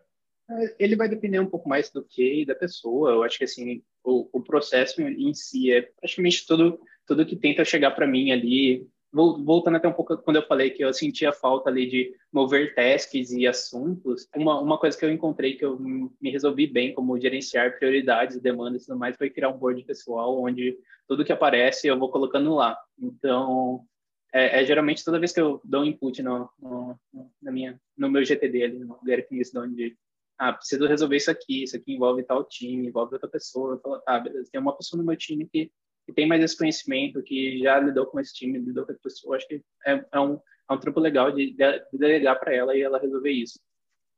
[0.50, 3.10] É, ele vai depender um pouco mais do que da pessoa.
[3.10, 7.64] Eu acho que assim o, o processo em si é praticamente tudo tudo que tenta
[7.64, 11.68] chegar para mim ali voltando até um pouco quando eu falei que eu sentia falta
[11.68, 16.30] ali de mover tasks e assuntos, uma, uma coisa que eu encontrei que eu me
[16.30, 20.78] resolvi bem como gerenciar prioridades demandas e tudo mais foi criar um board pessoal onde
[21.08, 22.78] tudo que aparece eu vou colocando lá.
[22.98, 23.84] Então,
[24.32, 26.98] é, é geralmente toda vez que eu dou um input no, no,
[27.42, 29.96] na minha, no meu GTD ali, no Derek onde
[30.38, 34.18] ah, preciso resolver isso aqui, isso aqui envolve tal time, envolve outra pessoa, falo, tá,
[34.18, 35.70] beleza, tem uma pessoa no meu time que
[36.10, 39.36] que tem mais esse conhecimento, que já lidou com esse time, lidou com essa pessoa,
[39.36, 40.34] acho que é, é um,
[40.68, 43.58] é um trampo legal de, de delegar para ela e ela resolver isso.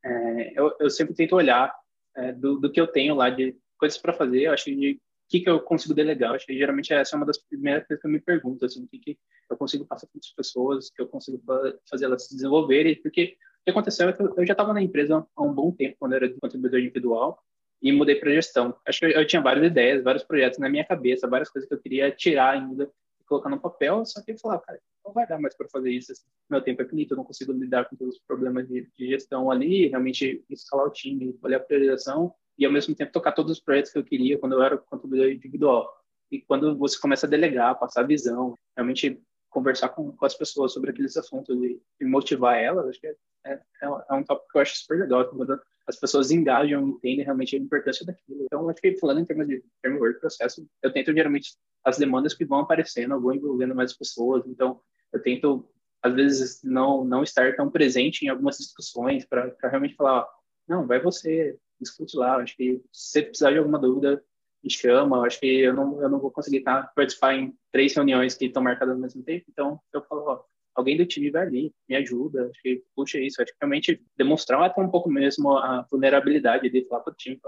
[0.04, 1.72] É, eu, eu, sempre tento olhar
[2.16, 5.00] é, do, do, que eu tenho lá de coisas para fazer, eu acho que de
[5.28, 8.02] que, que eu consigo delegar, eu acho que geralmente essa é uma das primeiras coisas
[8.02, 11.00] que eu me pergunto, assim, o que, que eu consigo passar para outras pessoas, que
[11.00, 11.42] eu consigo
[11.88, 15.26] fazer elas se desenvolverem, porque o que aconteceu é que eu já estava na empresa
[15.34, 17.42] há um bom tempo, quando eu era contribuidor individual,
[17.82, 18.74] e mudei para gestão.
[18.86, 21.74] Acho que eu, eu, tinha várias ideias, vários projetos na minha cabeça, várias coisas que
[21.74, 22.88] eu queria tirar ainda
[23.20, 25.90] e colocar no papel, só que eu falava, cara, não vai dar mais para fazer
[25.90, 26.12] isso.
[26.12, 26.22] Assim.
[26.48, 29.50] Meu tempo é finito, eu não consigo lidar com todos os problemas de, de gestão
[29.50, 33.60] ali, realmente escalar o time, olhar a priorização e ao mesmo tempo tocar todos os
[33.60, 35.90] projetos que eu queria quando eu era contribuidor individual.
[36.30, 40.72] E quando você começa a delegar, passar a visão, realmente conversar com, com as pessoas
[40.72, 44.58] sobre aqueles assuntos e, e motivar elas, acho que é, é, é um tópico que
[44.58, 45.28] eu acho super legal.
[45.28, 48.44] Quando as pessoas engajam, entendem realmente a importância daquilo.
[48.44, 52.44] Então, acho que falando em termos de framework, processo, eu tento geralmente as demandas que
[52.44, 54.80] vão aparecendo, eu vou envolvendo mais pessoas, então
[55.12, 55.68] eu tento
[56.02, 60.26] às vezes não não estar tão presente em algumas discussões para realmente falar, ó,
[60.68, 64.22] não, vai você, discute lá, acho que se você precisar de alguma dúvida,
[64.62, 68.34] me chama, acho que eu não eu não vou conseguir estar participar em três reuniões
[68.36, 71.74] que estão marcadas ao mesmo tempo, então eu falo, ó, alguém do time vai ali,
[71.88, 75.86] me ajuda, acho que puxa isso, acho que realmente demonstrar até um pouco mesmo a
[75.90, 77.40] vulnerabilidade de falar para o time,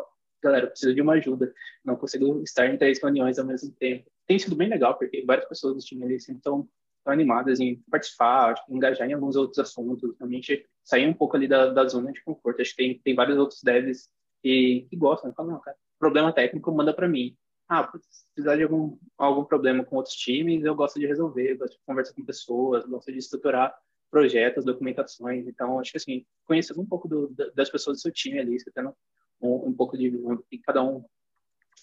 [0.43, 1.53] galera, preciso de uma ajuda,
[1.85, 4.11] não consigo estar em três reuniões ao mesmo tempo.
[4.27, 6.69] Tem sido bem legal, porque várias pessoas do time ali estão
[7.07, 11.87] animadas em participar, engajar em alguns outros assuntos, realmente sair um pouco ali da, da
[11.87, 12.61] zona de conforto.
[12.61, 14.09] Acho que tem, tem vários outros devs
[14.43, 17.37] que, que gostam, falam, não, cara, problema técnico manda para mim
[17.69, 21.59] ah, se precisar de algum, algum problema com outros times, eu gosto de resolver, eu
[21.59, 23.75] gosto de conversar com pessoas, gosto de estruturar
[24.11, 25.47] projetos, documentações.
[25.47, 28.71] Então, acho que assim, conhecer um pouco do, das pessoas do seu time ali, você
[28.71, 28.95] tendo
[29.41, 30.11] um, um pouco de
[30.51, 31.05] que cada um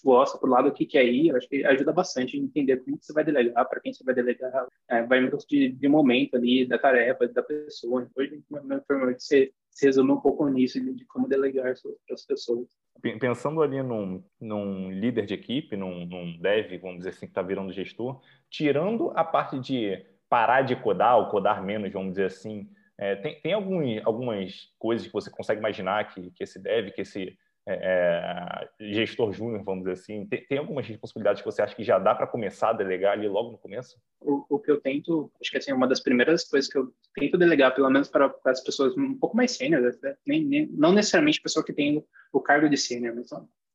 [0.04, 3.14] gosta, por lado o que quer ir, acho que ajuda bastante a entender como você
[3.14, 6.78] vai delegar, para quem você vai delegar, é, vai muito de, de momento ali, da
[6.78, 8.10] tarefa, da pessoa.
[8.16, 8.42] Hoje,
[9.20, 12.68] você se resume um pouco nisso, de como delegar para as pessoas.
[13.20, 17.42] Pensando ali num, num líder de equipe, num, num dev, vamos dizer assim, que está
[17.42, 22.70] virando gestor, tirando a parte de parar de codar ou codar menos, vamos dizer assim,
[22.98, 27.02] é, tem, tem algum, algumas coisas que você consegue imaginar que, que esse dev, que
[27.02, 31.76] esse é, é, gestor júnior, vamos dizer assim, tem, tem, algumas responsabilidades que você acha
[31.76, 34.00] que já dá para começar a delegar ali logo no começo?
[34.20, 37.38] O, o, que eu tento, acho que assim, uma das primeiras coisas que eu tento
[37.38, 40.16] delegar, pelo menos para, as pessoas um pouco mais sêniores, né?
[40.26, 43.30] nem, nem, não necessariamente pessoa que tem o cargo de sênior, mas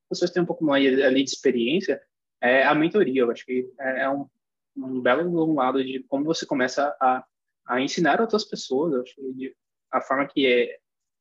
[0.09, 2.01] pessoas que têm um pouco mais ali de experiência,
[2.41, 3.23] é a mentoria.
[3.23, 4.29] Eu acho que é, é um,
[4.77, 7.25] um belo lado de como você começa a,
[7.67, 9.57] a ensinar outras pessoas, eu acho que de,
[9.91, 10.79] a forma que é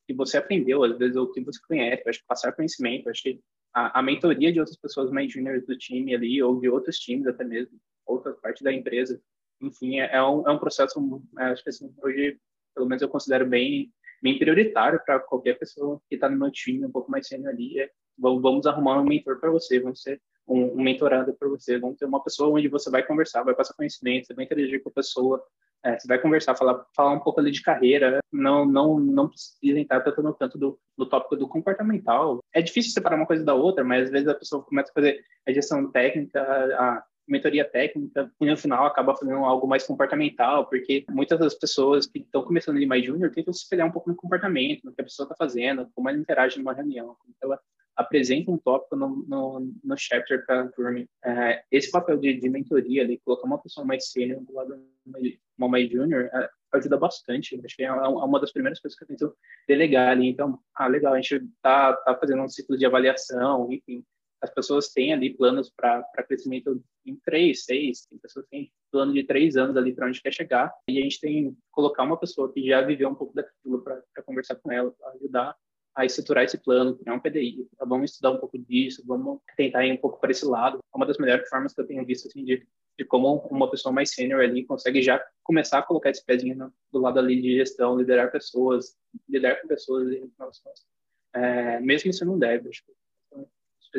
[0.07, 3.41] que você aprendeu, às vezes, o que você conhece, acho que passar conhecimento, acho que
[3.73, 7.25] a, a mentoria de outras pessoas mais juniors do time ali, ou de outros times
[7.25, 9.19] até mesmo, outra parte da empresa,
[9.61, 12.39] enfim, é, é um, é um processo, é, acho que assim, hoje,
[12.75, 13.91] pelo menos eu considero bem,
[14.25, 17.79] bem prioritário para qualquer pessoa que está no meu time, um pouco mais sênior ali,
[17.79, 21.97] é, vamos arrumar um mentor para você, vamos ser um, um mentorado para você, vamos
[21.97, 24.93] ter uma pessoa onde você vai conversar, vai passar conhecimento, você vai interagir com a
[24.93, 25.43] pessoa,
[25.83, 29.79] é, você vai conversar, falar, falar um pouco ali de carreira, não não não precisa
[29.79, 32.39] entrar tratando tanto do, do tópico do comportamental.
[32.51, 35.23] É difícil separar uma coisa da outra, mas às vezes a pessoa começa a fazer
[35.47, 41.05] a gestão técnica, a mentoria técnica, e no final acaba fazendo algo mais comportamental, porque
[41.09, 44.15] muitas das pessoas que estão começando ali mais júnior tentam se espelhar um pouco no
[44.15, 47.59] comportamento, no que a pessoa está fazendo, como ela interage numa reunião, como ela
[47.95, 51.05] apresenta um tópico no, no, no chapter para a turma.
[51.23, 55.39] É, esse papel de, de mentoria, ali, colocar uma pessoa mais sênior do lado de
[55.57, 57.59] uma mais júnior, é, ajuda bastante.
[57.63, 60.27] Acho que é, é uma das primeiras coisas que eu tento delegar ali.
[60.27, 64.03] Então, ah, legal, a gente está tá fazendo um ciclo de avaliação, enfim.
[64.45, 69.11] As pessoas têm ali planos para crescimento em três, seis, tem pessoas que têm plano
[69.11, 72.15] de três anos ali para onde quer chegar, e a gente tem que colocar uma
[72.15, 75.55] pessoa que já viveu um pouco daquilo para conversar com ela, para ajudar
[75.95, 79.93] a estruturar esse plano, criar um PDI, vamos estudar um pouco disso, vamos tentar ir
[79.93, 80.77] um pouco para esse lado.
[80.77, 82.67] É uma das melhores formas que eu tenho visto assim, de,
[82.99, 86.73] de como uma pessoa mais sênior ali consegue já começar a colocar esse pezinho no,
[86.91, 88.95] do lado ali de gestão, liderar pessoas,
[89.27, 90.85] lidar com pessoas em relações.
[91.33, 92.91] É, mesmo se não deve, acho que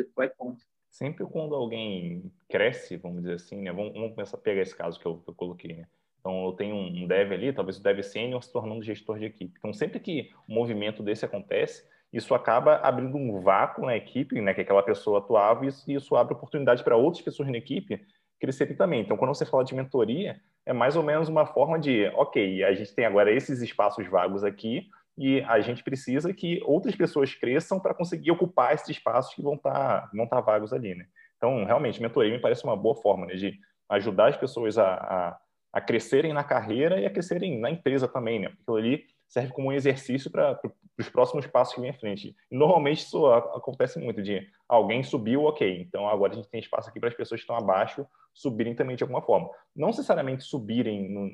[0.01, 0.63] isso vai ponto.
[0.89, 3.71] Sempre quando alguém cresce, vamos dizer assim, né?
[3.71, 5.87] Vamos, vamos começar a pegar esse caso que eu, que eu coloquei, né?
[6.19, 9.53] Então, eu tenho um dev ali, talvez o dev sênior se tornando gestor de equipe.
[9.57, 14.53] Então, sempre que um movimento desse acontece, isso acaba abrindo um vácuo na equipe, né,
[14.53, 18.01] que aquela pessoa atuava, e isso, isso abre oportunidade para outras pessoas na equipe
[18.39, 19.01] crescerem também.
[19.01, 22.73] Então, quando você fala de mentoria, é mais ou menos uma forma de, ok, a
[22.73, 27.79] gente tem agora esses espaços vagos aqui, e a gente precisa que outras pessoas cresçam
[27.79, 31.05] para conseguir ocupar esses espaços que vão estar tá, vão tá vagos ali, né?
[31.37, 35.39] Então, realmente, mentoria me parece uma boa forma né, de ajudar as pessoas a, a
[35.77, 38.49] a crescerem na carreira e a crescerem na empresa também, né?
[38.49, 40.59] Porque ali serve como um exercício para
[40.97, 42.35] os próximos passos que vem à frente.
[42.49, 46.89] E normalmente isso acontece muito, de alguém subiu, ok, então agora a gente tem espaço
[46.89, 49.49] aqui para as pessoas que estão abaixo subirem também de alguma forma.
[49.75, 51.25] Não necessariamente subirem no,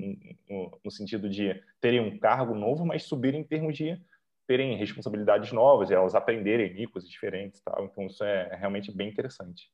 [0.49, 4.01] no, no sentido de terem um cargo novo, mas subirem em termos de
[4.47, 7.85] terem responsabilidades novas, elas aprenderem coisas diferentes, tal.
[7.85, 9.69] Então isso é realmente bem interessante.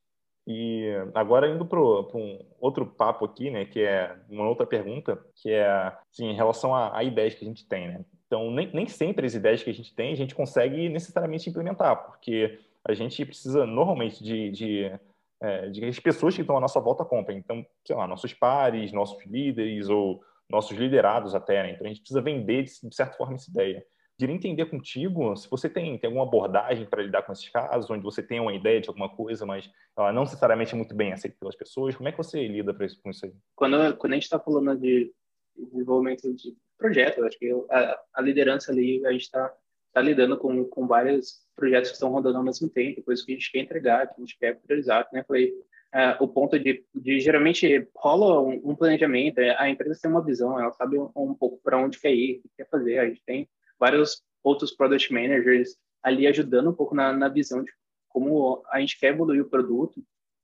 [0.46, 5.50] E agora indo para um outro papo aqui, né, que é uma outra pergunta, que
[5.50, 5.68] é
[6.10, 8.04] assim, em relação a, a, ideias que a gente tem, né?
[8.30, 12.06] Então, nem, nem sempre as ideias que a gente tem a gente consegue necessariamente implementar,
[12.06, 14.92] porque a gente precisa normalmente de, de,
[15.40, 17.38] é, de as pessoas que estão à nossa volta comprem.
[17.38, 21.72] Então, sei lá, nossos pares, nossos líderes ou nossos liderados até, né?
[21.72, 23.84] Então, a gente precisa vender, de, certa forma, essa ideia
[24.16, 28.04] queria entender contigo se você tem, tem alguma abordagem para lidar com esses casos, onde
[28.04, 31.38] você tem uma ideia de alguma coisa, mas ela não necessariamente é muito bem aceita
[31.40, 31.96] pelas pessoas.
[31.96, 33.32] Como é que você lida com isso aí?
[33.56, 35.10] Quando, quando a gente está falando de
[35.56, 39.54] desenvolvimento de projetos, acho que a, a liderança ali, a gente está
[39.92, 43.34] tá lidando com, com vários projetos que estão rodando ao mesmo tempo, coisas que a
[43.34, 45.22] gente quer entregar, que a gente quer priorizar, né?
[45.26, 45.52] Falei,
[45.92, 50.58] é, o ponto de, de, geralmente rola um, um, planejamento, a empresa tem uma visão,
[50.58, 53.22] ela sabe um, um pouco para onde quer ir, o que quer fazer, a gente
[53.26, 57.70] tem vários outros product managers ali ajudando um pouco na, na visão de
[58.08, 60.02] como a gente quer evoluir o produto.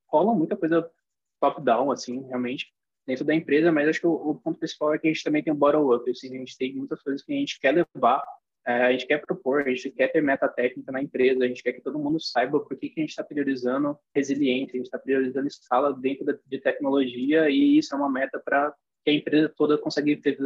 [0.09, 0.88] Rola muita coisa
[1.40, 2.72] top-down, assim, realmente,
[3.07, 5.42] dentro da empresa, mas acho que o, o, ponto principal é que a gente também
[5.42, 8.23] tem um bottom-up, assim, a gente tem muitas coisas que a gente quer levar,
[8.66, 11.62] é, a gente quer propor, a gente quer ter meta técnica na empresa, a gente
[11.62, 14.87] quer que todo mundo saiba por que, que a gente está priorizando resiliência, a gente
[14.87, 19.14] está priorizando escala dentro da, de tecnologia e isso é uma meta para que a
[19.14, 20.37] empresa toda consiga ter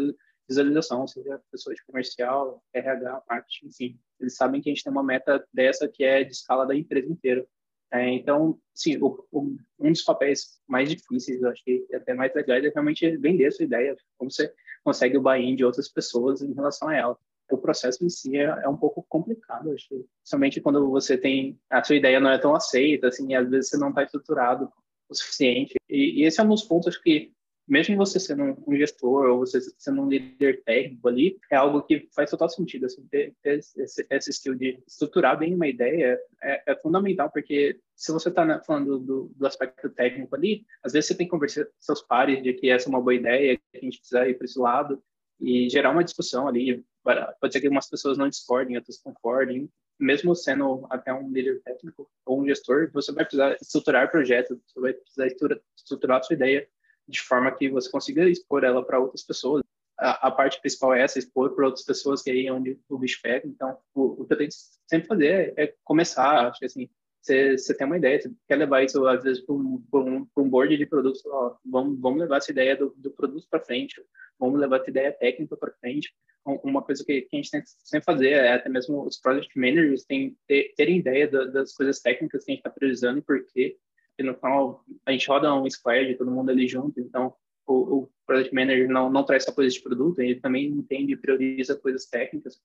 [0.47, 4.01] visualização, seja pessoa de comercial, RH, marketing, enfim.
[4.21, 7.11] Eles sabem que a gente tem uma meta dessa que é de escala da empresa
[7.11, 7.47] inteira.
[7.93, 12.33] É, então, sim, o, o, um dos papéis mais difíceis, eu acho que até mais
[12.35, 14.53] legais, é realmente vender a sua ideia, como você
[14.85, 17.19] consegue o buy-in de outras pessoas em relação a ela.
[17.51, 21.83] O processo em si é, é um pouco complicado, acho, principalmente quando você tem a
[21.83, 24.71] sua ideia não é tão aceita, assim, às vezes você não está estruturado
[25.09, 25.75] o suficiente.
[25.89, 27.33] E, e esse é um dos pontos que
[27.71, 32.09] mesmo você sendo um gestor ou você sendo um líder técnico ali, é algo que
[32.13, 32.87] faz total sentido.
[32.87, 37.79] Assim, ter, ter esse, esse skill de estruturar bem uma ideia é, é fundamental, porque
[37.95, 41.65] se você está falando do, do, aspecto técnico ali, às vezes você tem que conversar
[41.65, 44.35] com seus pares de que essa é uma boa ideia, que a gente precisa ir
[44.35, 45.01] para esse lado
[45.39, 46.85] e gerar uma discussão ali.
[47.05, 49.71] Pode ser que algumas pessoas não discordem, outras concordem.
[49.97, 54.81] Mesmo sendo até um líder técnico ou um gestor, você vai precisar estruturar projetos, você
[54.81, 55.29] vai precisar
[55.77, 56.67] estruturar a sua ideia
[57.11, 59.63] de forma que você consiga expor ela para outras pessoas.
[59.99, 62.99] A, a, parte principal é essa, expor para outras pessoas, que aí é onde o
[62.99, 63.47] bicho pega.
[63.47, 64.57] Então, o, o que eu tenho que
[64.89, 66.89] sempre fazer é, é começar, acho que assim,
[67.23, 70.77] você tem uma ideia, você quer levar isso, às vezes, para um, um, um board
[70.77, 74.03] de produtos, ó, vamos, vamos levar essa ideia do, do produto para frente,
[74.39, 76.11] vamos levar essa ideia técnica para frente.
[76.65, 80.05] Uma coisa que, que, a gente tem sempre fazer é até mesmo os project managers
[80.05, 83.77] têm, ter, terem ideia das coisas técnicas que a gente está priorizando e por quê,
[84.21, 87.35] e no final a gente roda um squad, todo mundo ali junto, então
[87.67, 91.17] o, o Product Manager não, não traz só coisas de produto, ele também entende e
[91.17, 92.61] prioriza coisas técnicas.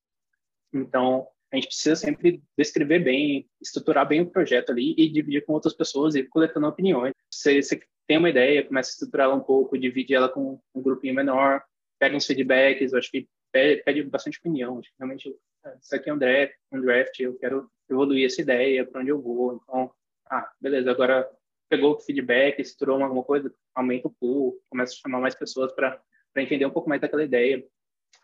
[0.73, 5.53] Então, a gente precisa sempre descrever bem, estruturar bem o projeto ali e dividir com
[5.53, 7.13] outras pessoas e coletando opiniões.
[7.31, 10.81] Você, você tem uma ideia, começa a estruturar ela um pouco, divide ela com um
[10.81, 11.63] grupinho menor,
[11.99, 14.79] pega uns feedbacks, eu acho que pede, pede bastante opinião.
[14.79, 18.41] Acho que realmente, ah, isso aqui é um draft, um draft, eu quero evoluir essa
[18.41, 19.61] ideia, para onde eu vou.
[19.63, 19.91] Então,
[20.29, 21.29] ah, beleza, agora
[21.75, 26.01] pegou feedback, estourou alguma coisa, aumenta o pool, começa a chamar mais pessoas para
[26.37, 27.63] entender um pouco mais daquela ideia,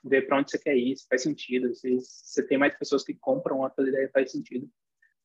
[0.03, 3.13] ver para onde você quer ir, se faz sentido, se você tem mais pessoas que
[3.13, 4.69] compram aquela ideia, faz sentido.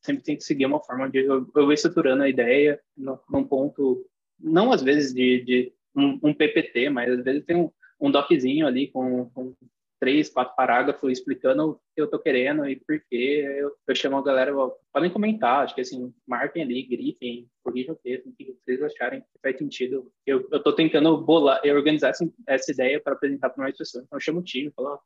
[0.05, 4.05] Sempre tem que seguir uma forma de eu, eu estruturando a ideia num ponto,
[4.39, 7.71] não às vezes de, de um, um, PPT, mas às vezes tem um,
[8.01, 9.55] um doczinho ali com, com
[9.99, 13.45] três, quatro parágrafos explicando o que eu estou querendo e por quê.
[13.59, 14.53] Eu, eu chamo a galera,
[14.93, 19.21] podem comentar, acho que assim, marquem ali, grifem, corrijam o texto, o que vocês acharem
[19.21, 20.13] que faz sentido.
[20.27, 24.05] Eu estou tentando bolar, organizar essa, essa ideia para apresentar para mais pessoas.
[24.05, 24.99] Então, eu chamo o time, falo,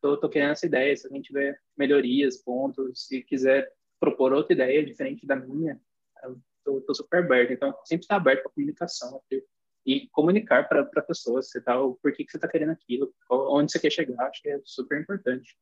[0.00, 4.52] tô, tô querendo essa ideia, se a gente tiver melhorias, pontos, se quiser propor outra
[4.52, 5.80] ideia diferente da minha,
[6.22, 7.52] eu tô, tô super aberto.
[7.52, 9.20] Então, sempre está aberto para comunicação
[9.86, 13.70] e comunicar para a pessoa você tá, o porquê que você está querendo aquilo, onde
[13.70, 15.56] você quer chegar, acho que é super importante.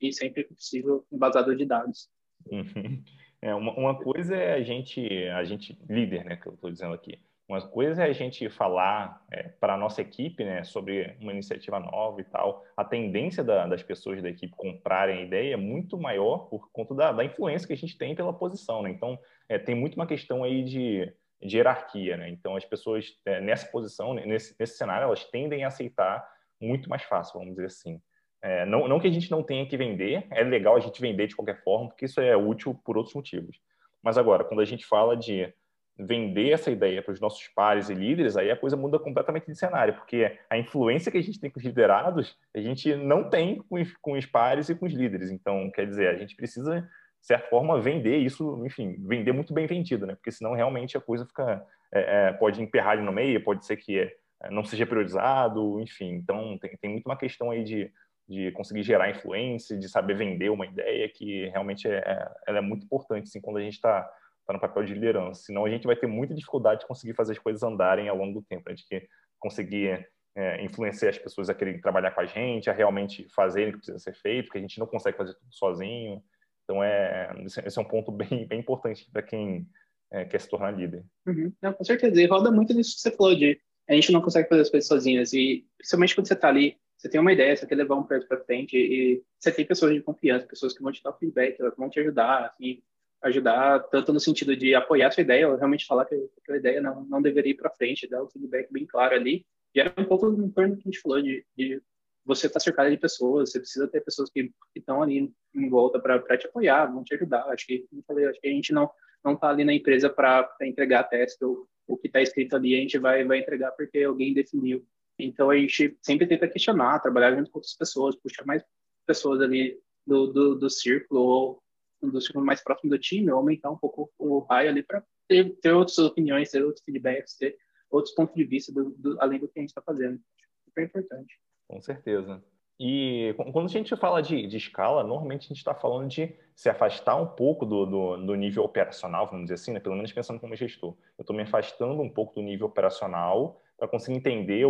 [0.00, 2.08] E sempre que possível, embasado de dados.
[2.50, 3.02] Uhum.
[3.42, 6.94] É, uma, uma coisa é a gente, a gente líder, né, que eu estou dizendo
[6.94, 7.20] aqui.
[7.48, 11.78] Uma coisa é a gente falar é, para a nossa equipe né, sobre uma iniciativa
[11.78, 12.64] nova e tal.
[12.76, 16.94] A tendência da, das pessoas da equipe comprarem a ideia é muito maior por conta
[16.94, 18.82] da, da influência que a gente tem pela posição.
[18.82, 18.90] Né?
[18.90, 19.16] Então,
[19.48, 22.16] é, tem muito uma questão aí de, de hierarquia.
[22.16, 22.28] Né?
[22.30, 26.26] Então, as pessoas é, nessa posição, nesse, nesse cenário, elas tendem a aceitar
[26.60, 28.00] muito mais fácil, vamos dizer assim.
[28.42, 31.26] É, não, não que a gente não tenha que vender, é legal a gente vender
[31.26, 33.60] de qualquer forma, porque isso é útil por outros motivos.
[34.02, 35.52] Mas agora, quando a gente fala de
[35.98, 39.56] vender essa ideia para os nossos pares e líderes, aí a coisa muda completamente de
[39.56, 43.62] cenário, porque a influência que a gente tem com os liderados, a gente não tem
[43.62, 45.30] com os, com os pares e com os líderes.
[45.30, 46.88] Então, quer dizer, a gente precisa,
[47.26, 50.14] certa forma, vender isso, enfim, vender muito bem vendido, né?
[50.14, 53.76] Porque senão realmente a coisa fica, é, é, pode emperrar ali no meio, pode ser
[53.76, 56.14] que é, não seja priorizado, enfim.
[56.14, 57.90] Então, tem, tem muito uma questão aí de,
[58.28, 62.62] de conseguir gerar influência, de saber vender uma ideia que realmente é, é ela é
[62.62, 64.08] muito importante, assim, quando a gente está
[64.46, 65.42] está no papel de liderança.
[65.42, 68.40] Senão a gente vai ter muita dificuldade de conseguir fazer as coisas andarem ao longo
[68.40, 68.68] do tempo.
[68.68, 69.08] A gente
[69.40, 73.72] conseguir é, influenciar as pessoas a quererem trabalhar com a gente, a realmente fazer o
[73.72, 76.22] que precisa ser feito, porque a gente não consegue fazer tudo sozinho.
[76.66, 77.32] Então, é,
[77.64, 79.66] esse é um ponto bem, bem importante para quem
[80.10, 81.04] é, quer se tornar líder.
[81.26, 81.52] Uhum.
[81.62, 82.20] Não, com certeza.
[82.20, 83.58] E roda muito nisso que você falou de
[83.88, 85.32] a gente não consegue fazer as coisas sozinhas.
[85.32, 88.26] E principalmente quando você está ali, você tem uma ideia, você quer levar um projeto
[88.26, 91.76] para frente e você tem pessoas de confiança, pessoas que vão te dar feedback, elas
[91.76, 92.82] vão te ajudar, assim,
[93.22, 96.80] ajudar tanto no sentido de apoiar a sua ideia, ou realmente falar que aquela ideia
[96.80, 99.44] não, não deveria ir para frente, dar um feedback bem claro ali.
[99.74, 101.82] E era um pouco em torno que a gente falou, de, de
[102.26, 106.00] você estar tá cercado de pessoas, você precisa ter pessoas que estão ali em volta
[106.00, 107.44] para te apoiar, vão te ajudar.
[107.48, 108.90] Acho que, falei, acho que a gente não
[109.24, 112.78] não está ali na empresa para entregar teste ou o que está escrito ali a
[112.78, 114.84] gente vai vai entregar porque alguém definiu.
[115.18, 118.62] Então a gente sempre tenta questionar, trabalhar junto com outras pessoas, puxar mais
[119.06, 121.62] pessoas ali do, do, do círculo ou
[122.02, 125.56] do círculo mais próximo do time, ou aumentar um pouco o raio ali para ter,
[125.60, 127.56] ter outras opiniões, ter outros feedbacks, ter
[127.90, 130.20] outros pontos de vista do, do, além do que a gente está fazendo.
[130.66, 131.40] Super importante.
[131.68, 132.42] Com certeza.
[132.78, 136.68] E quando a gente fala de, de escala, normalmente a gente está falando de se
[136.68, 139.80] afastar um pouco do, do, do, nível operacional, vamos dizer assim, né?
[139.80, 140.94] pelo menos pensando como gestor.
[141.16, 144.64] Eu estou me afastando um pouco do nível operacional para conseguir entender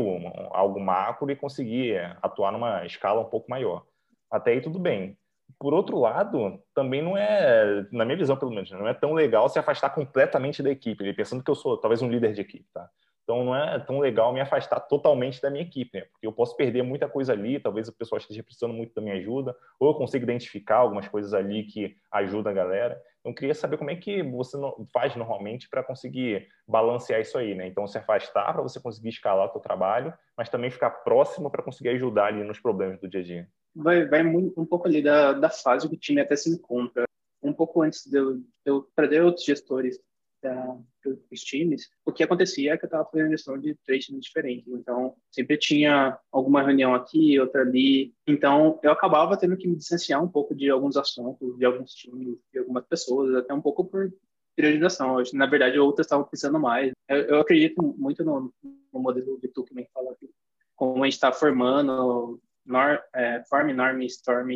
[0.51, 3.85] algo macro e conseguir atuar numa escala um pouco maior.
[4.31, 5.19] Até aí tudo bem.
[5.59, 9.49] Por outro lado, também não é, na minha visão pelo menos, não é tão legal
[9.49, 12.89] se afastar completamente da equipe, pensando que eu sou talvez um líder de equipe, tá?
[13.27, 16.05] Então não é tão legal me afastar totalmente da minha equipe, né?
[16.13, 19.17] porque eu posso perder muita coisa ali, talvez o pessoal esteja precisando muito da minha
[19.17, 23.03] ajuda, ou eu consigo identificar algumas coisas ali que ajudam a galera.
[23.19, 24.57] Então queria saber como é que você
[24.93, 27.67] faz normalmente para conseguir balancear isso aí, né?
[27.67, 31.65] Então se afastar para você conseguir escalar o seu trabalho, mas também ficar próximo para
[31.65, 35.35] conseguir ajudar ali nos problemas do dia a dia vai, vai um pouco ali da,
[35.35, 37.05] da fase que o time até se encontra.
[37.43, 40.01] Um pouco antes de eu, eu perder outros gestores
[40.43, 44.25] da, dos times, o que acontecia é que eu estava fazendo gestão de três times
[44.25, 44.73] diferentes.
[44.73, 48.15] Então, sempre tinha alguma reunião aqui, outra ali.
[48.27, 52.39] Então, eu acabava tendo que me distanciar um pouco de alguns assuntos, de alguns times,
[52.53, 54.13] de algumas pessoas, até um pouco por
[54.57, 55.23] priorização.
[55.35, 56.93] Na verdade, outras estavam precisando mais.
[57.09, 58.53] Eu, eu acredito muito no,
[58.93, 60.31] no modelo de Tuchman, fala aqui,
[60.75, 64.51] como a gente está formando nor, é, form, norm, storm,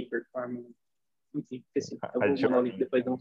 [1.34, 1.98] enfim, esqueci.
[2.14, 3.18] Eu vou journey, depois do...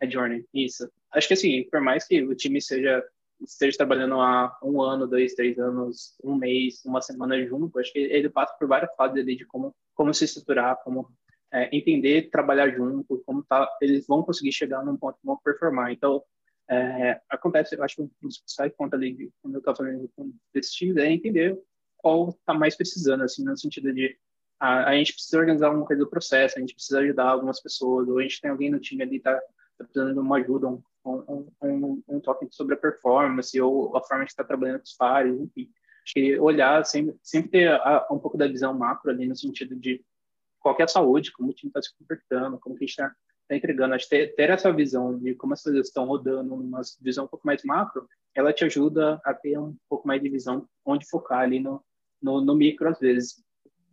[0.00, 0.90] É journey, isso.
[1.12, 3.04] Acho que assim, por mais que o time seja
[3.44, 7.98] esteja trabalhando há um ano, dois, três anos, um mês, uma semana junto, acho que
[7.98, 11.10] ele passa por várias fases ali de como, como se estruturar, como
[11.52, 15.92] é, entender, trabalhar junto, como tá, eles vão conseguir chegar num ponto que vão performar.
[15.92, 16.22] Então,
[16.68, 20.10] é, acontece, eu acho que um dos principais pontos ali, de, quando eu estou falando
[20.52, 21.58] desse time, é entender
[21.96, 24.16] qual está mais precisando, assim, no sentido de
[24.58, 28.08] a, a, gente precisa organizar alguma coisa do processo, a gente precisa ajudar algumas pessoas,
[28.08, 30.68] ou a gente tem alguém no time ali que está tá precisando de uma ajuda,
[30.68, 34.84] um, um, um, um, toque sobre a performance, ou a forma que está trabalhando com
[34.84, 35.70] os pares, enfim.
[36.04, 39.74] Acho que olhar, sempre, sempre ter a, um pouco da visão macro ali, no sentido
[39.76, 40.04] de
[40.60, 43.14] qual é a saúde, como o time está se comportando, como que a gente está
[43.48, 43.94] tá entregando.
[43.94, 47.28] Acho que ter, ter essa visão de como as coisas estão rodando, uma visão um
[47.28, 51.40] pouco mais macro, ela te ajuda a ter um pouco mais de visão onde focar
[51.40, 51.82] ali no,
[52.22, 53.44] no, no micro, às vezes.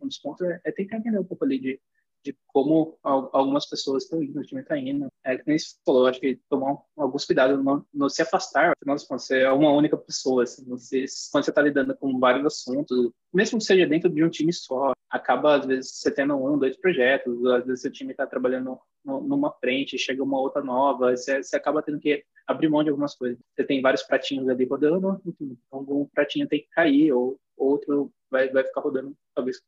[0.06, 1.80] Dos pontos é, é tentar entender um pouco ali de
[2.24, 5.08] de como algumas pessoas estão indo, o time está indo.
[5.22, 8.96] É que nem você falou, acho que tomar alguns cuidados, não, não se afastar, afinal
[8.96, 12.46] de contas, você é uma única pessoa, assim, você, quando você está lidando com vários
[12.46, 16.58] assuntos, mesmo que seja dentro de um time só, acaba, às vezes, você tendo um,
[16.58, 21.42] dois projetos, às vezes seu time está trabalhando numa frente, chega uma outra nova, você,
[21.42, 23.38] você acaba tendo que abrir mão de algumas coisas.
[23.54, 28.48] Você tem vários pratinhos ali rodando, então um pratinho tem que cair, ou outro vai,
[28.50, 29.62] vai ficar rodando, talvez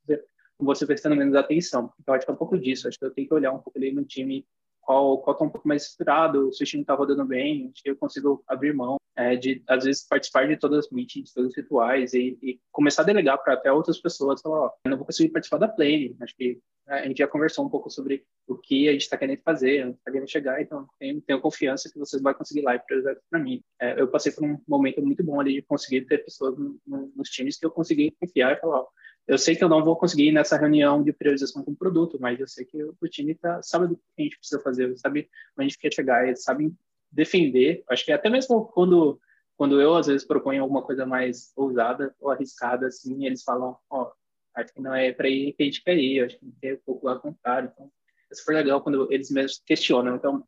[0.59, 1.93] você prestando menos atenção.
[2.01, 2.89] Então, acho que é um pouco disso.
[2.89, 4.47] Acho que eu tenho que olhar um pouco ali no time
[4.87, 8.43] qual qual tá um pouco mais inspirado, se o time está rodando bem, eu consigo
[8.47, 12.39] abrir mão é, de às vezes participar de todas as meetings, todos os rituais e,
[12.43, 15.59] e começar a delegar para até outras pessoas, falar, ó, eu não vou conseguir participar
[15.59, 18.93] da play, acho que né, a gente já conversou um pouco sobre o que a
[18.93, 22.62] gente está querendo fazer, está querendo chegar, então tenho, tenho confiança que vocês vão conseguir
[22.62, 23.62] lá e projetos para mim.
[23.80, 27.12] É, eu passei por um momento muito bom ali de conseguir ter pessoas no, no,
[27.16, 28.87] nos times que eu consegui confiar e falar, ó,
[29.27, 32.18] eu sei que eu não vou conseguir ir nessa reunião de priorização com o produto,
[32.20, 35.29] mas eu sei que o time tá, sabe do que a gente precisa fazer, sabe
[35.57, 36.77] onde a gente quer chegar, eles sabem
[37.11, 37.83] defender.
[37.91, 39.20] Acho que até mesmo quando,
[39.57, 44.05] quando eu, às vezes, proponho alguma coisa mais ousada ou arriscada, assim, eles falam, ó,
[44.05, 44.12] oh,
[44.55, 46.81] acho que não é para ir que a gente quer ir, acho que tem um
[46.85, 47.70] pouco lá contrário.
[47.74, 47.91] Então,
[48.31, 50.16] é super legal quando eles mesmos questionam.
[50.16, 50.47] Então,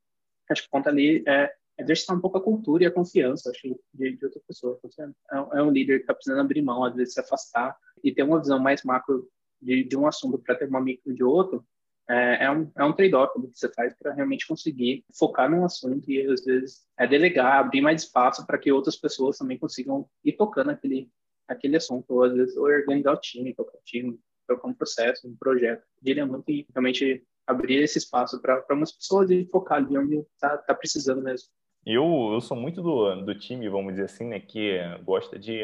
[0.51, 4.17] acho que conta ali é exercitar um pouco a cultura e a confiança, acho, de,
[4.17, 4.79] de outra pessoa.
[4.99, 8.23] É, é um líder que está precisando abrir mão, às vezes se afastar e ter
[8.23, 9.29] uma visão mais macro
[9.61, 11.65] de, de um assunto para ter uma micro de outro,
[12.09, 16.11] é, é um, é um trade-off que você faz para realmente conseguir focar num assunto
[16.11, 20.33] e, às vezes, é delegar, abrir mais espaço para que outras pessoas também consigam ir
[20.33, 21.11] tocando aquele,
[21.47, 25.29] aquele assunto, ou, às vezes, ou organizar o time, tocar o time, tocar um processo,
[25.29, 25.85] um projeto.
[26.01, 30.57] Diria muito em realmente abrir esse espaço para umas pessoas e focar ali onde está
[30.57, 31.49] tá precisando mesmo.
[31.91, 35.63] Eu, eu sou muito do, do time, vamos dizer assim, né, que gosta de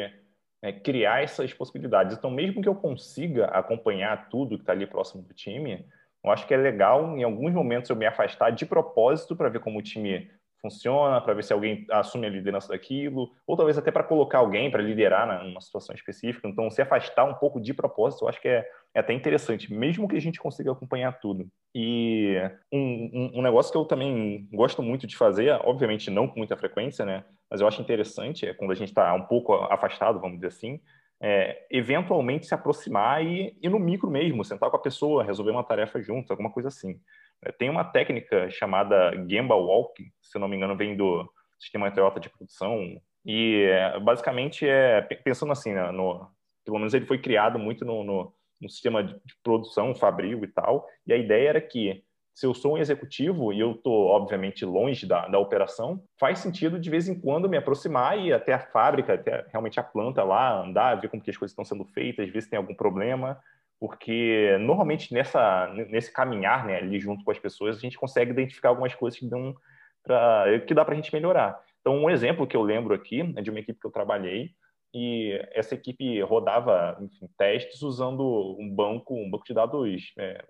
[0.59, 2.17] é, criar essas possibilidades.
[2.17, 5.85] Então, mesmo que eu consiga acompanhar tudo que está ali próximo do time,
[6.23, 9.59] eu acho que é legal, em alguns momentos, eu me afastar de propósito para ver
[9.59, 13.91] como o time funciona, para ver se alguém assume a liderança daquilo, ou talvez até
[13.91, 16.47] para colocar alguém para liderar numa situação específica.
[16.47, 20.07] Então, se afastar um pouco de propósito, eu acho que é, é até interessante, mesmo
[20.07, 21.45] que a gente consiga acompanhar tudo.
[21.75, 22.37] E
[22.71, 22.79] um,
[23.13, 27.05] um, um, negócio que eu também gosto muito de fazer, obviamente não com muita frequência,
[27.05, 27.25] né?
[27.51, 30.79] Mas eu acho interessante, é quando a gente está um pouco afastado, vamos dizer assim,
[31.21, 35.63] é, eventualmente se aproximar e ir no micro mesmo, sentar com a pessoa, resolver uma
[35.63, 36.97] tarefa junto, alguma coisa assim.
[37.43, 41.29] É, tem uma técnica chamada Gemba Walk, se não me engano, vem do
[41.59, 42.79] sistema Toyota de produção,
[43.25, 46.29] e é, basicamente é pensando assim, né, no,
[46.63, 50.47] pelo menos ele foi criado muito no, no, no sistema de, de produção, fabril e
[50.47, 52.03] tal, e a ideia era que
[52.35, 56.77] se eu sou um executivo e eu estou, obviamente, longe da, da operação, faz sentido
[56.77, 60.21] de vez em quando me aproximar e ir até a fábrica, até realmente a planta
[60.21, 63.39] lá, andar, ver como que as coisas estão sendo feitas, ver se tem algum problema,
[63.79, 68.67] porque normalmente nessa, nesse caminhar né, ali junto com as pessoas, a gente consegue identificar
[68.67, 69.55] algumas coisas que, dão
[70.03, 71.57] pra, que dá para a gente melhorar.
[71.79, 74.49] Então, um exemplo que eu lembro aqui é de uma equipe que eu trabalhei,
[74.97, 80.45] e essa equipe rodava enfim, testes usando um banco, um banco de dados é,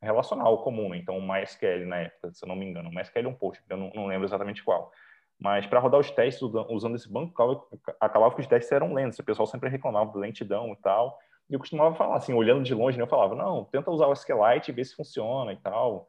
[0.00, 0.98] relacional comum, né?
[0.98, 3.60] então o MySQL na época, se eu não me engano, o MySQL é um post,
[3.68, 4.92] eu não, não lembro exatamente qual.
[5.36, 6.40] Mas para rodar os testes
[6.70, 7.68] usando esse banco,
[7.98, 11.18] acabava que os testes eram lentos, o pessoal sempre reclamava de lentidão e tal.
[11.50, 14.12] E eu costumava falar assim, olhando de longe, né, eu falava, não, tenta usar o
[14.12, 16.08] SQLite e ver se funciona e tal.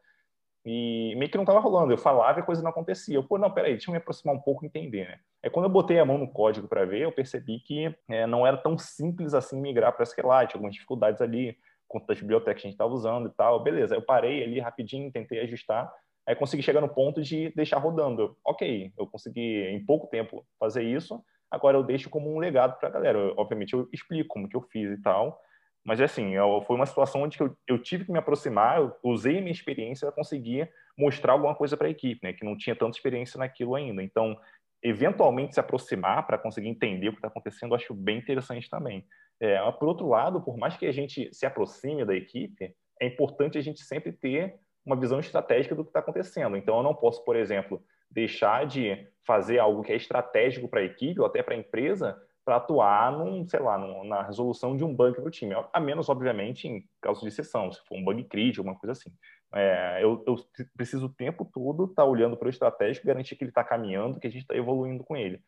[0.66, 3.16] E meio que não estava rolando, eu falava e a coisa não acontecia.
[3.16, 5.20] Eu, pô, não, peraí, deixa eu me aproximar um pouco e entender, né?
[5.41, 8.45] É quando eu botei a mão no código para ver, eu percebi que é, não
[8.45, 11.57] era tão simples assim migrar para SQLite, algumas dificuldades ali
[11.89, 13.62] conta das bibliotecas que a gente estava usando e tal.
[13.62, 15.91] Beleza, eu parei ali rapidinho, tentei ajustar,
[16.26, 18.38] aí consegui chegar no ponto de deixar rodando.
[18.45, 22.88] ok, eu consegui em pouco tempo fazer isso, agora eu deixo como um legado para
[22.88, 23.18] a galera.
[23.18, 25.41] Eu, obviamente eu explico como que eu fiz e tal,
[25.84, 28.94] mas é assim, eu, foi uma situação onde eu, eu, tive que me aproximar, eu
[29.04, 32.58] usei a minha experiência para conseguir mostrar alguma coisa para a equipe, né, que não
[32.58, 34.04] tinha tanta experiência naquilo ainda.
[34.04, 34.38] Então,
[34.84, 39.06] eventualmente se aproximar para conseguir entender o que está acontecendo, acho bem interessante também.
[39.40, 43.58] É, por outro lado, por mais que a gente se aproxime da equipe, é importante
[43.58, 44.56] a gente sempre ter
[44.86, 46.58] uma visão estratégica do que está acontecendo.
[46.58, 50.86] Então, eu não posso, por exemplo, deixar de fazer algo que é estratégico para a
[50.86, 52.18] equipe ou até para a empresa
[52.50, 55.54] para atuar num, sei lá, num, na resolução de um bug para o time.
[55.72, 59.12] A menos, obviamente, em caso de exceção, se for um bug crítico, alguma coisa assim.
[59.54, 60.36] É, eu, eu,
[60.76, 64.20] preciso o tempo todo estar tá olhando para o estratégico, garantir que ele está caminhando,
[64.20, 65.39] que a gente está evoluindo com ele.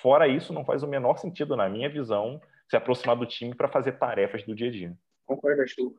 [0.00, 2.40] Fora isso, não faz o menor sentido, na minha visão,
[2.70, 4.96] se aproximar do time para fazer tarefas do dia a dia.
[5.26, 5.92] Concordo, Arthur.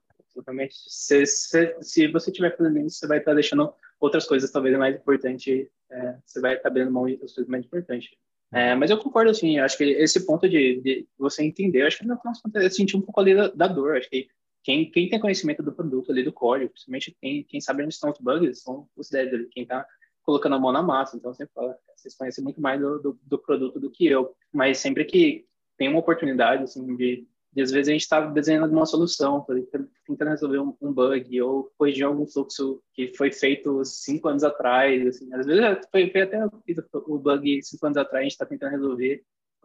[0.72, 4.96] Se, se, se você estiver fazendo isso, você vai estar deixando outras coisas talvez mais
[4.96, 8.10] importantes, é, você vai estar abrindo mão de coisas mais importantes.
[8.54, 12.06] É, mas eu concordo, assim, acho que esse ponto de, de você entender, acho que
[12.06, 12.34] no final
[12.70, 14.28] sentir um pouco ali da, da, dor, acho que
[14.64, 18.10] quem, quem tem conhecimento do produto ali, do código, principalmente quem, quem sabe onde estão
[18.10, 19.86] os bugs, são os devs quem está
[20.24, 21.16] colocando a mão na massa.
[21.16, 24.36] Então, sempre falo, vocês conhecem muito mais do, do, do, produto do que eu.
[24.52, 25.46] Mas sempre que
[25.78, 29.46] tem uma oportunidade, assim, de, de às vezes a gente está desenhando uma solução,
[30.06, 35.08] tentando resolver um, um, bug ou corrigir algum fluxo que foi feito cinco anos atrás.
[35.08, 35.34] Assim.
[35.34, 39.24] Às vezes foi, foi até o bug cinco anos atrás, a gente está tentando resolver.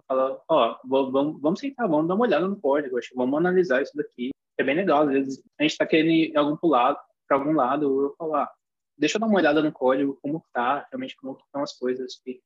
[0.08, 3.96] Fala, ó, vamos, vamos sentar, vamos dar uma olhada no código, acho, vamos analisar isso
[3.96, 4.30] daqui.
[4.58, 6.96] É bem legal, às vezes a gente está querendo ir algum para
[7.30, 8.52] algum lado, eu falar, ah,
[8.98, 12.20] deixa eu dar uma olhada no código, como tá, realmente como estão as coisas.
[12.26, 12.40] E,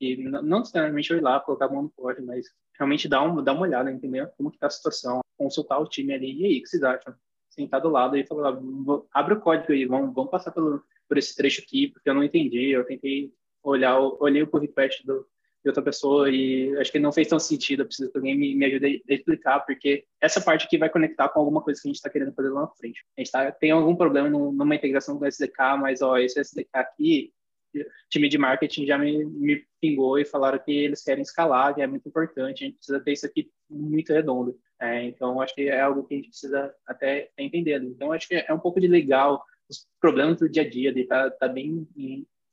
[0.00, 2.46] e não necessariamente eu ir lá, colocar a mão no código, mas
[2.76, 6.14] realmente dar, um, dar uma olhada, entender como que tá a situação, consultar o time
[6.14, 7.14] ali, e aí, o que vocês acham?
[7.50, 8.58] Sentar do lado e falar,
[9.12, 12.22] abre o código aí, vamos, vamos passar pelo, por esse trecho aqui, porque eu não
[12.22, 13.32] entendi, eu tentei
[13.62, 15.26] olhar, olhei o request do,
[15.62, 17.82] de outra pessoa e acho que não fez tão sentido.
[17.82, 21.28] Eu preciso que alguém me, me ajude a explicar, porque essa parte aqui vai conectar
[21.28, 23.04] com alguma coisa que a gente está querendo fazer lá na frente.
[23.16, 26.68] A gente tá, tem algum problema numa integração com o SDK, mas ó, esse SDK
[26.74, 27.32] aqui,
[28.10, 31.86] time de marketing já me, me pingou e falaram que eles querem escalar, que é
[31.86, 32.64] muito importante.
[32.64, 34.58] A gente precisa ter isso aqui muito redondo.
[34.80, 37.82] É, então, acho que é algo que a gente precisa até entender.
[37.82, 41.00] Então, acho que é um pouco de legal os problemas do dia a dia, de
[41.00, 41.86] estar tá, tá bem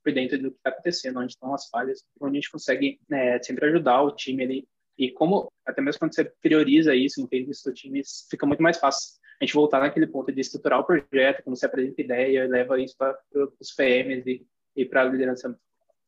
[0.03, 3.41] por dentro do que está acontecendo, onde estão as falhas, onde a gente consegue né,
[3.41, 4.67] sempre ajudar o time ali.
[4.97, 8.77] E como, até mesmo quando você prioriza isso, entende isso do time, fica muito mais
[8.77, 12.79] fácil a gente voltar naquele ponto de estruturar o projeto, quando você apresenta ideia, leva
[12.79, 13.17] isso para
[13.59, 14.45] os PMs e,
[14.75, 15.57] e para a liderança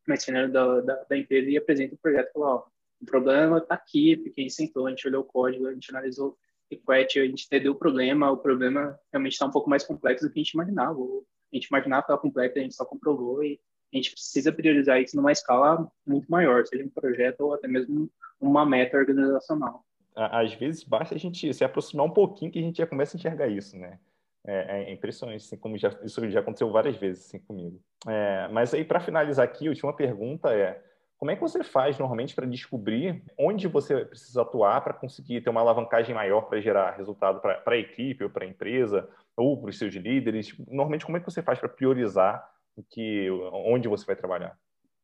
[0.07, 2.32] mais senior da, da, da, empresa e apresenta o projeto.
[2.34, 2.63] Fala, ó,
[3.01, 6.30] o problema está aqui, porque gente sentou, a gente olhou o código, a gente analisou
[6.30, 6.38] o
[6.72, 10.32] request, a gente entendeu o problema, o problema realmente está um pouco mais complexo do
[10.32, 10.97] que a gente imaginava.
[10.99, 13.59] A gente imaginava que estava complexo, a gente só comprovou e
[13.93, 18.09] a gente precisa priorizar isso numa escala muito maior, seja um projeto ou até mesmo
[18.39, 19.86] uma meta organizacional.
[20.15, 23.18] Às vezes basta a gente se aproximar um pouquinho que a gente já começa a
[23.18, 23.99] enxergar isso, né?
[24.47, 27.81] É, é impressionante, assim, como já, isso já aconteceu várias vezes assim, comigo.
[28.07, 30.81] É, mas aí, para finalizar aqui, a última pergunta é:
[31.17, 35.49] como é que você faz normalmente para descobrir onde você precisa atuar para conseguir ter
[35.49, 39.69] uma alavancagem maior para gerar resultado para a equipe ou para a empresa ou para
[39.69, 40.55] os seus líderes?
[40.67, 42.47] Normalmente, como é que você faz para priorizar
[42.89, 44.57] que onde você vai trabalhar?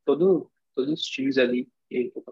[0.05, 1.67] Todo, todos os times ali.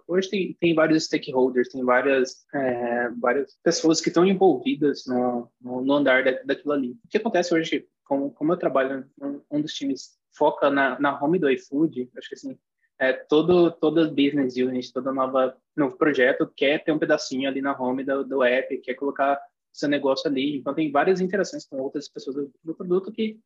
[0.07, 5.93] Hoje tem, tem vários stakeholders, tem várias, é, várias pessoas que estão envolvidas no, no,
[5.93, 6.91] andar da, daquilo ali.
[7.03, 11.22] O que acontece hoje, como, como eu trabalho, um, um dos times foca na, na
[11.22, 12.57] home do iFood, acho que assim,
[12.99, 17.76] é, todo, toda business unit, toda nova novo projeto quer ter um pedacinho ali na
[17.80, 19.41] home do, do app, quer colocar
[19.74, 20.57] seu negócio ali.
[20.57, 23.39] Então tem várias interações com outras pessoas do, produto que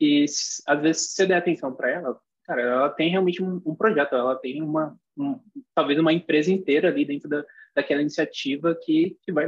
[0.00, 0.24] e
[0.66, 4.14] às vezes se você der atenção para ela, cara, ela tem realmente um, um projeto,
[4.14, 5.38] ela tem uma, um,
[5.74, 7.44] talvez uma empresa inteira ali dentro da,
[7.74, 9.46] daquela iniciativa que, que vai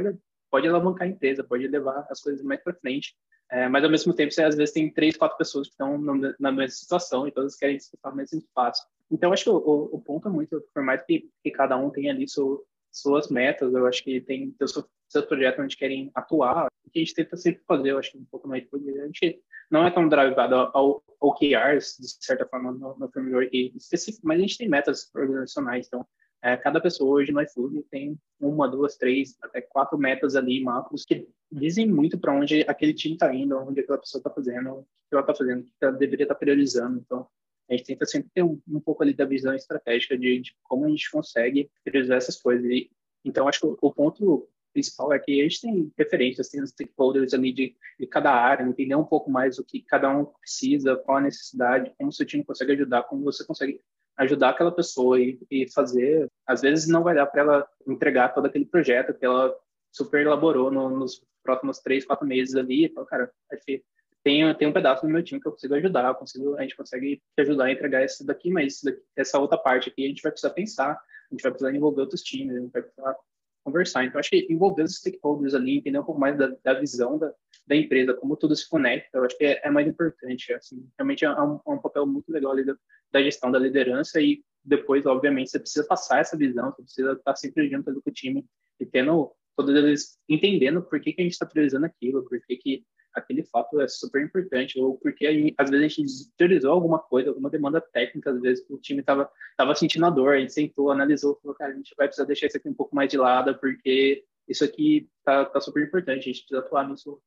[0.49, 3.15] pode alavancar a empresa, pode levar as coisas mais para frente.
[3.51, 5.97] É, mas ao mesmo tempo, você às vezes tem três, quatro pessoas que estão
[6.39, 8.83] na mesma situação e todas querem disputar o mesmo espaço.
[9.11, 11.91] Então, acho que o, o, o, ponto é muito, por mais que, que cada um
[11.91, 12.65] tenha ali seu,
[12.99, 17.03] suas metas, eu acho que tem, tem seu, seus projetos onde querem atuar, que a
[17.03, 20.07] gente tenta sempre fazer, eu acho que um pouco mais a gente não é tão
[20.07, 25.09] drivado ao OKRs, de certa forma, no, no framework específico, mas a gente tem metas
[25.13, 26.05] organizacionais, então
[26.41, 31.03] é, cada pessoa hoje no iFood tem uma, duas, três, até quatro metas ali, macros,
[31.03, 34.83] que dizem muito para onde aquele time está indo, onde aquela pessoa está fazendo, o
[34.83, 36.99] que ela está fazendo, o que ela deveria estar tá priorizando.
[36.99, 37.27] Então,
[37.69, 40.85] a gente tenta sempre ter um, um pouco ali da visão estratégica de, de, como
[40.85, 42.65] a gente consegue priorizar essas coisas.
[42.69, 42.91] E,
[43.23, 47.33] então, acho que o, o ponto principal é que a gente tem referências, tem stakeholders
[47.33, 51.17] ali de, de cada área, entender um pouco mais o que cada um precisa, qual
[51.17, 53.81] a necessidade, como o seu time consegue ajudar, como você consegue
[54.17, 56.29] ajudar aquela pessoa e, e fazer.
[56.45, 59.55] Às vezes não vai dar para ela entregar todo aquele projeto que ela
[59.91, 62.85] super elaborou no, nos próximos três, quatro meses ali.
[62.85, 63.83] Então, cara, acho que
[64.25, 66.75] tem, tem um pedaço do meu time que eu consigo ajudar, eu consigo, a gente
[66.75, 70.23] consegue te ajudar a entregar isso daqui, mas daqui, essa outra parte aqui a gente
[70.23, 70.99] vai precisar pensar, a
[71.31, 73.15] gente vai precisar envolver outros times, a gente vai precisar
[73.63, 74.03] conversar.
[74.03, 77.31] Então, acho que envolver os stakeholders ali, entender um pouco mais da, da visão da,
[77.67, 80.51] da, empresa, como tudo se conecta, eu acho que é, é mais importante.
[80.53, 82.75] Assim, realmente é um, é um, papel muito legal ali da,
[83.11, 87.35] da, gestão da liderança e depois, obviamente, você precisa passar essa visão, você precisa estar
[87.35, 88.43] sempre junto com o time
[88.79, 92.57] e tendo todos eles entendendo por que, que a gente está priorizando aquilo, por que,
[92.57, 92.83] que
[93.15, 97.29] aquele fato é super importante, ou porque gente, às vezes a gente priorizou alguma coisa,
[97.29, 100.91] alguma demanda técnica, às vezes o time estava tava sentindo a dor, a gente sentou,
[100.91, 103.57] analisou, falou, cara, a gente vai precisar deixar isso aqui um pouco mais de lado,
[103.59, 107.21] porque isso aqui tá, tá super importante, a gente precisa atuar nisso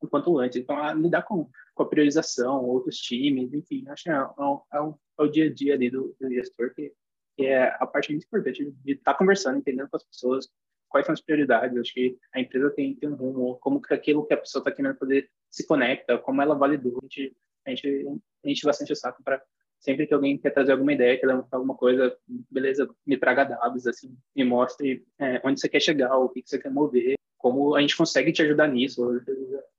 [0.00, 0.60] o quanto antes.
[0.60, 4.78] Então, a, lidar com, com a priorização, outros times, enfim, acho que é, é, é,
[4.78, 6.92] é o dia a dia ali do, do gestor que,
[7.36, 10.48] que, é a parte muito importante de estar tá conversando, entendendo com as pessoas,
[10.88, 11.76] quais são as prioridades.
[11.76, 14.72] Acho que a empresa tem, tem um rumo, como que aquilo que a pessoa está
[14.72, 16.98] querendo poder se conecta, como ela validou.
[17.02, 17.36] A gente,
[17.66, 18.06] a gente,
[18.44, 19.42] a gente bastante o saco para
[19.80, 22.16] sempre que alguém quer trazer alguma ideia, quer levantar alguma coisa,
[22.50, 26.50] beleza, me traga dados, assim, me mostre é, onde você quer chegar, o que, que
[26.50, 29.02] você quer mover, como a gente consegue te ajudar nisso.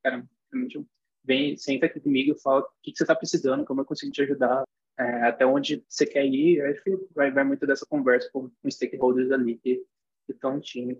[0.01, 0.85] Cara, realmente
[1.23, 4.11] vem, senta aqui comigo e fala o que, que você está precisando, como eu consigo
[4.11, 4.63] te ajudar,
[4.97, 6.61] é, até onde você quer ir.
[6.61, 9.83] Acho que vai, vai muito dessa conversa com os stakeholders ali que
[10.31, 10.99] estão no time.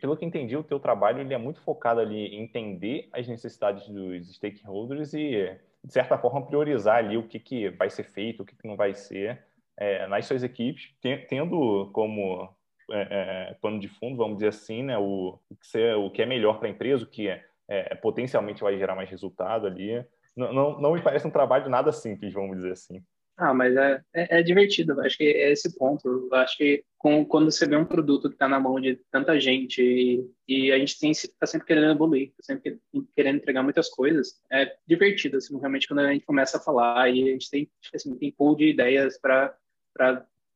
[0.00, 3.88] Pelo que entendi, o teu trabalho ele é muito focado ali em entender as necessidades
[3.88, 8.46] dos stakeholders e, de certa forma, priorizar ali o que, que vai ser feito, o
[8.46, 9.44] que, que não vai ser
[9.78, 10.92] é, nas suas equipes,
[11.28, 12.52] tendo como
[12.90, 16.58] é, é, pano de fundo, vamos dizer assim, né, o, que, o que é melhor
[16.58, 20.04] para a empresa, o que é, é, potencialmente vai gerar mais resultado ali.
[20.36, 23.02] Não, não, não me parece um trabalho nada simples, vamos dizer assim.
[23.36, 26.28] Ah, mas é, é, é, divertido, acho que é esse ponto.
[26.32, 29.80] Acho que com, quando você vê um produto que está na mão de tanta gente
[29.80, 32.80] e, e a gente está sempre querendo evoluir, tá sempre
[33.14, 37.22] querendo entregar muitas coisas, é divertido, assim, realmente, quando a gente começa a falar e
[37.22, 39.56] a gente tem, assim, tem pool de ideias para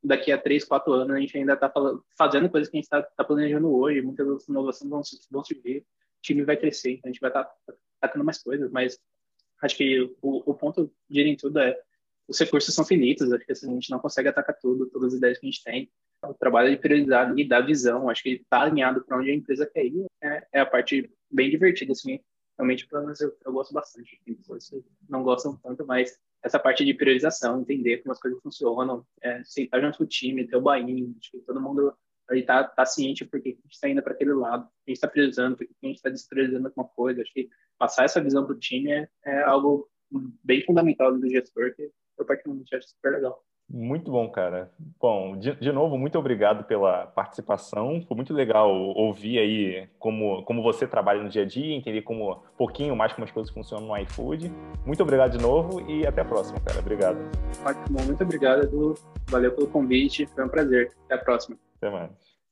[0.02, 1.72] daqui a três, quatro anos a gente ainda está
[2.18, 6.20] fazendo coisas que a gente está tá planejando hoje, muitas inovações vão, vão surgir, o
[6.20, 8.98] time vai crescer, então a gente vai estar tá, tacando mais coisas, mas
[9.62, 11.78] acho que o, o ponto de tudo é
[12.30, 15.18] os recursos são finitos, acho que assim, a gente não consegue atacar tudo, todas as
[15.18, 15.90] ideias que a gente tem.
[16.24, 19.66] O trabalho de priorizar e dar visão, acho que está alinhado para onde a empresa
[19.66, 22.20] quer ir, é, é, a parte bem divertida, assim,
[22.56, 24.20] realmente, pelo menos eu, eu gosto bastante.
[24.24, 28.40] Tem pessoas que não gostam tanto, mas essa parte de priorização, entender como as coisas
[28.40, 31.92] funcionam, é, sentar junto com o time, ter o bainho, acho que todo mundo
[32.30, 35.08] aí tá, tá ciente porque a gente está indo para aquele lado, a gente está
[35.08, 37.22] priorizando, porque a gente está despriorizando alguma coisa.
[37.22, 39.90] Acho que passar essa visão para o time é, é, algo
[40.44, 41.90] bem fundamental do gestor, que
[42.22, 43.42] eu particularmente acho super legal.
[43.72, 44.68] Muito bom, cara.
[45.00, 48.04] Bom, de, de, novo, muito obrigado pela participação.
[48.06, 52.32] Foi muito legal ouvir aí como, como você trabalha no dia a dia, entender como
[52.32, 54.52] um pouquinho mais como as coisas funcionam no iFood.
[54.84, 56.80] Muito obrigado de novo e até a próxima, cara.
[56.80, 57.18] Obrigado.
[57.64, 58.94] Ótimo, muito obrigado, Edu.
[59.28, 60.90] Valeu pelo convite, foi um prazer.
[61.04, 61.56] Até a próxima.
[61.76, 62.29] Até mais.